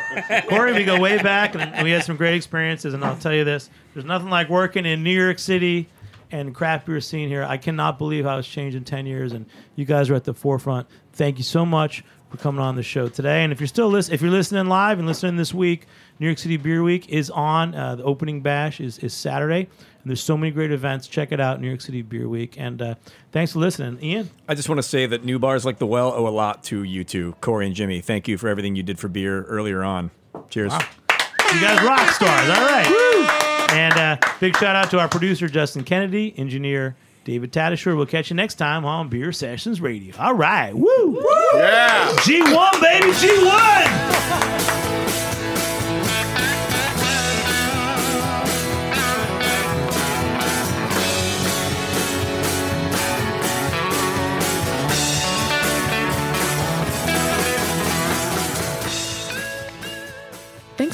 [0.49, 2.95] Cory, we go way back, and we had some great experiences.
[2.95, 5.89] And I'll tell you this: there's nothing like working in New York City
[6.31, 7.45] and craft beer scene here.
[7.45, 10.35] I cannot believe how it's changed in ten years, and you guys are at the
[10.35, 10.87] forefront.
[11.13, 13.45] Thank you so much for coming on the show today.
[13.45, 15.87] And if you're still listening, if you're listening live and listening this week,
[16.19, 17.75] New York City Beer Week is on.
[17.75, 19.69] Uh, the opening bash is is Saturday,
[20.07, 21.09] and there's so many great events.
[21.09, 22.55] Check it out, New York City Beer Week.
[22.61, 22.95] And uh,
[23.33, 24.31] thanks for listening, Ian.
[24.49, 26.85] I just want to say that new bars like the Well owe a lot to
[26.85, 28.01] you two, Cory and Jimmy.
[28.01, 30.13] Thank you for everything you did for beer earlier on.
[30.49, 30.73] Cheers.
[30.73, 32.49] You guys rock stars.
[32.51, 33.67] All right.
[33.73, 36.95] And uh, big shout out to our producer, Justin Kennedy, engineer
[37.25, 37.97] David Tadishore.
[37.97, 40.15] We'll catch you next time on Beer Sessions Radio.
[40.21, 40.73] All right.
[40.73, 41.21] Woo.
[41.55, 42.13] Yeah.
[42.19, 43.09] G1, baby.
[43.09, 44.76] G1.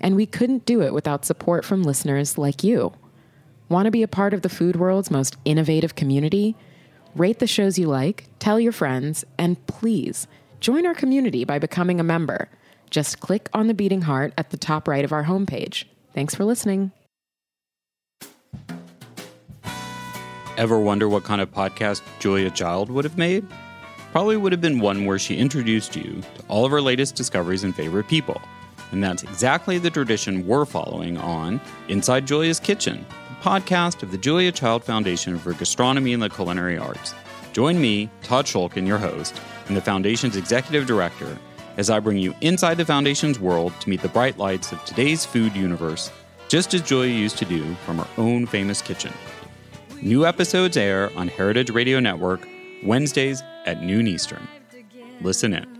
[0.00, 2.92] And we couldn't do it without support from listeners like you.
[3.68, 6.56] Want to be a part of the food world's most innovative community?
[7.14, 10.26] Rate the shows you like, tell your friends, and please
[10.60, 12.48] join our community by becoming a member.
[12.90, 15.84] Just click on the beating heart at the top right of our homepage.
[16.14, 16.92] Thanks for listening.
[20.56, 23.46] Ever wonder what kind of podcast Julia Child would have made?
[24.10, 27.62] Probably would have been one where she introduced you to all of her latest discoveries
[27.62, 28.40] and favorite people.
[28.92, 34.18] And that's exactly the tradition we're following on Inside Julia's Kitchen, the podcast of the
[34.18, 37.14] Julia Child Foundation for Gastronomy and the Culinary Arts.
[37.52, 41.36] Join me, Todd Schulkin, your host, and the Foundation's executive director,
[41.76, 45.24] as I bring you inside the Foundation's world to meet the bright lights of today's
[45.24, 46.10] food universe,
[46.48, 49.12] just as Julia used to do from her own famous kitchen.
[50.00, 52.46] New episodes air on Heritage Radio Network
[52.84, 54.46] Wednesdays at noon Eastern.
[55.20, 55.77] Listen in.